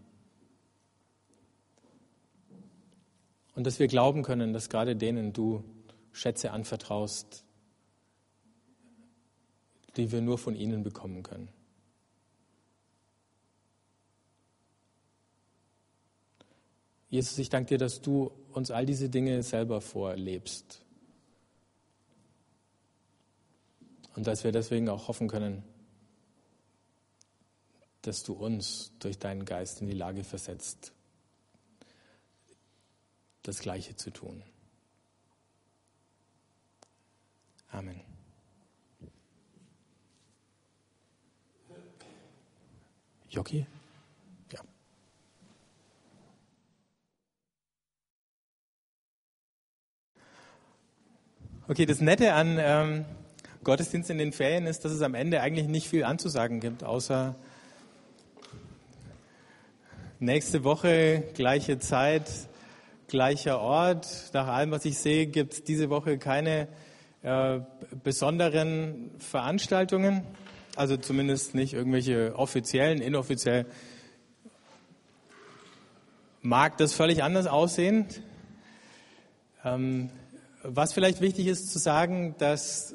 Und 3.54 3.66
dass 3.66 3.78
wir 3.78 3.88
glauben 3.88 4.22
können, 4.22 4.52
dass 4.52 4.68
gerade 4.68 4.96
denen 4.96 5.32
du 5.32 5.64
Schätze 6.12 6.50
anvertraust, 6.50 7.44
die 9.96 10.12
wir 10.12 10.20
nur 10.20 10.38
von 10.38 10.54
ihnen 10.54 10.82
bekommen 10.82 11.22
können. 11.22 11.48
Jesus, 17.10 17.38
ich 17.38 17.48
danke 17.48 17.70
dir, 17.70 17.78
dass 17.78 18.00
du 18.00 18.30
uns 18.52 18.70
all 18.70 18.86
diese 18.86 19.08
Dinge 19.08 19.42
selber 19.42 19.80
vorlebst. 19.80 20.80
Und 24.14 24.26
dass 24.26 24.44
wir 24.44 24.52
deswegen 24.52 24.88
auch 24.88 25.08
hoffen 25.08 25.28
können, 25.28 25.64
dass 28.02 28.22
du 28.22 28.32
uns 28.32 28.92
durch 28.98 29.18
deinen 29.18 29.44
Geist 29.44 29.80
in 29.80 29.88
die 29.88 29.94
Lage 29.94 30.24
versetzt, 30.24 30.92
das 33.42 33.58
Gleiche 33.58 33.96
zu 33.96 34.10
tun. 34.10 34.42
Amen. 37.70 38.09
Jockey? 43.30 43.64
Ja. 44.52 44.60
Okay, 51.68 51.86
das 51.86 52.00
Nette 52.00 52.34
an 52.34 52.58
ähm, 52.58 53.04
Gottesdienst 53.62 54.10
in 54.10 54.18
den 54.18 54.32
Ferien 54.32 54.66
ist, 54.66 54.84
dass 54.84 54.90
es 54.90 55.00
am 55.02 55.14
Ende 55.14 55.40
eigentlich 55.42 55.68
nicht 55.68 55.88
viel 55.88 56.02
anzusagen 56.02 56.58
gibt, 56.58 56.82
außer 56.82 57.36
nächste 60.18 60.64
Woche, 60.64 61.22
gleiche 61.34 61.78
Zeit, 61.78 62.28
gleicher 63.06 63.60
Ort. 63.60 64.30
Nach 64.32 64.48
allem, 64.48 64.72
was 64.72 64.84
ich 64.84 64.98
sehe, 64.98 65.28
gibt 65.28 65.52
es 65.52 65.62
diese 65.62 65.88
Woche 65.88 66.18
keine 66.18 66.66
äh, 67.22 67.60
besonderen 68.02 69.12
Veranstaltungen. 69.20 70.26
Also 70.76 70.96
zumindest 70.96 71.54
nicht 71.54 71.74
irgendwelche 71.74 72.34
offiziellen, 72.36 73.00
inoffiziell. 73.00 73.66
Mag 76.42 76.78
das 76.78 76.94
völlig 76.94 77.22
anders 77.22 77.46
aussehen. 77.46 78.06
Ähm, 79.64 80.10
was 80.62 80.92
vielleicht 80.92 81.20
wichtig 81.20 81.46
ist 81.46 81.70
zu 81.72 81.78
sagen, 81.78 82.34
dass 82.38 82.94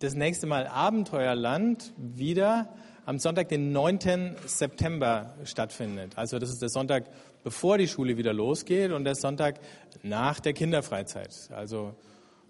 das 0.00 0.14
nächste 0.14 0.46
Mal 0.46 0.66
Abenteuerland 0.66 1.92
wieder 1.96 2.68
am 3.06 3.18
Sonntag, 3.18 3.48
den 3.48 3.72
9. 3.72 4.36
September 4.46 5.34
stattfindet. 5.44 6.16
Also 6.16 6.38
das 6.38 6.50
ist 6.50 6.62
der 6.62 6.68
Sonntag, 6.68 7.04
bevor 7.42 7.78
die 7.78 7.88
Schule 7.88 8.16
wieder 8.16 8.32
losgeht 8.32 8.92
und 8.92 9.04
der 9.04 9.14
Sonntag 9.14 9.60
nach 10.02 10.40
der 10.40 10.52
Kinderfreizeit. 10.52 11.50
Also 11.54 11.94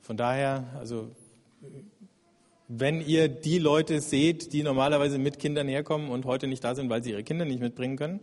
von 0.00 0.16
daher, 0.16 0.64
also 0.78 1.10
wenn 2.68 3.00
ihr 3.00 3.28
die 3.28 3.58
Leute 3.58 4.00
seht, 4.00 4.52
die 4.52 4.62
normalerweise 4.62 5.18
mit 5.18 5.38
Kindern 5.38 5.68
herkommen 5.68 6.10
und 6.10 6.24
heute 6.24 6.46
nicht 6.46 6.64
da 6.64 6.74
sind, 6.74 6.88
weil 6.88 7.02
sie 7.02 7.10
ihre 7.10 7.22
Kinder 7.22 7.44
nicht 7.44 7.60
mitbringen 7.60 7.96
können, 7.96 8.20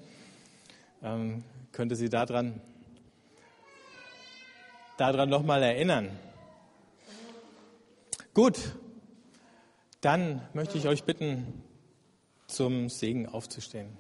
ähm, 1.03 1.43
könnte 1.71 1.95
sie 1.95 2.09
daran, 2.09 2.59
daran 4.97 5.29
nochmal 5.29 5.61
erinnern. 5.61 6.09
Gut, 8.33 8.57
dann 10.01 10.41
möchte 10.53 10.77
ich 10.77 10.87
euch 10.87 11.03
bitten, 11.03 11.61
zum 12.47 12.89
Segen 12.89 13.27
aufzustehen. 13.27 13.97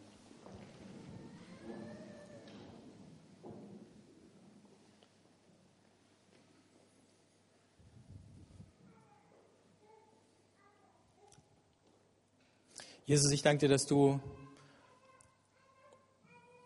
Jesus, 13.11 13.33
ich 13.33 13.41
danke 13.41 13.67
dir, 13.67 13.67
dass 13.67 13.87
du 13.87 14.21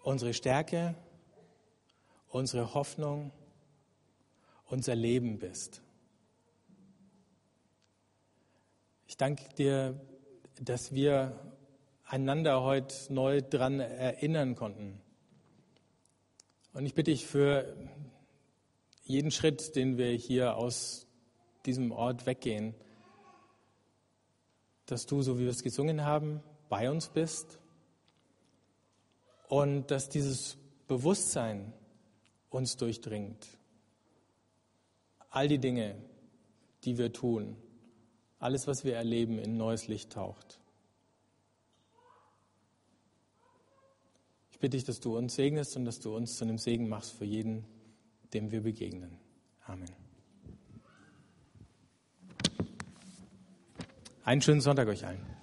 unsere 0.04 0.32
Stärke, 0.36 0.93
unsere 2.30 2.76
Hoffnung, 2.76 3.32
unser 4.68 4.93
Leben 4.93 5.39
bist. 5.39 5.82
Ich 9.08 9.18
danke 9.18 9.50
dir, 9.56 10.00
dass 10.62 10.93
wir 10.93 11.52
einander 12.06 12.62
heute 12.62 12.93
neu 13.12 13.41
daran 13.41 13.80
erinnern 13.80 14.54
konnten. 14.54 15.02
Und 16.74 16.86
ich 16.86 16.93
bitte 16.93 17.10
dich 17.10 17.26
für 17.26 17.76
jeden 19.02 19.32
Schritt, 19.32 19.76
den 19.76 19.98
wir 19.98 20.12
hier 20.12 20.58
aus 20.58 21.08
diesem 21.66 21.91
Ort 21.91 22.28
weggehen, 22.28 22.76
dass 24.86 25.05
du, 25.05 25.21
so 25.21 25.38
wie 25.38 25.43
wir 25.43 25.51
es 25.51 25.63
gesungen 25.63 26.03
haben, 26.05 26.41
bei 26.69 26.89
uns 26.89 27.09
bist 27.09 27.59
und 29.47 29.91
dass 29.91 30.09
dieses 30.09 30.57
Bewusstsein 30.88 31.73
uns 32.49 32.77
durchdringt. 32.77 33.47
All 35.29 35.47
die 35.47 35.59
Dinge, 35.59 35.95
die 36.83 36.97
wir 36.97 37.11
tun, 37.11 37.57
alles, 38.39 38.67
was 38.67 38.83
wir 38.83 38.95
erleben, 38.95 39.39
in 39.39 39.57
neues 39.57 39.88
Licht 39.88 40.11
taucht. 40.13 40.59
Ich 44.51 44.59
bitte 44.59 44.77
dich, 44.77 44.86
dass 44.86 44.99
du 44.99 45.17
uns 45.17 45.36
segnest 45.36 45.75
und 45.75 45.86
dass 45.86 45.99
du 45.99 46.15
uns 46.15 46.38
zu 46.38 46.45
einem 46.45 46.57
Segen 46.57 46.88
machst 46.88 47.13
für 47.13 47.25
jeden, 47.25 47.65
dem 48.33 48.51
wir 48.51 48.61
begegnen. 48.61 49.17
Amen. 49.65 50.05
Einen 54.26 54.41
schönen 54.41 54.59
Sonntag 54.59 54.88
euch 54.88 55.05
allen. 55.05 55.34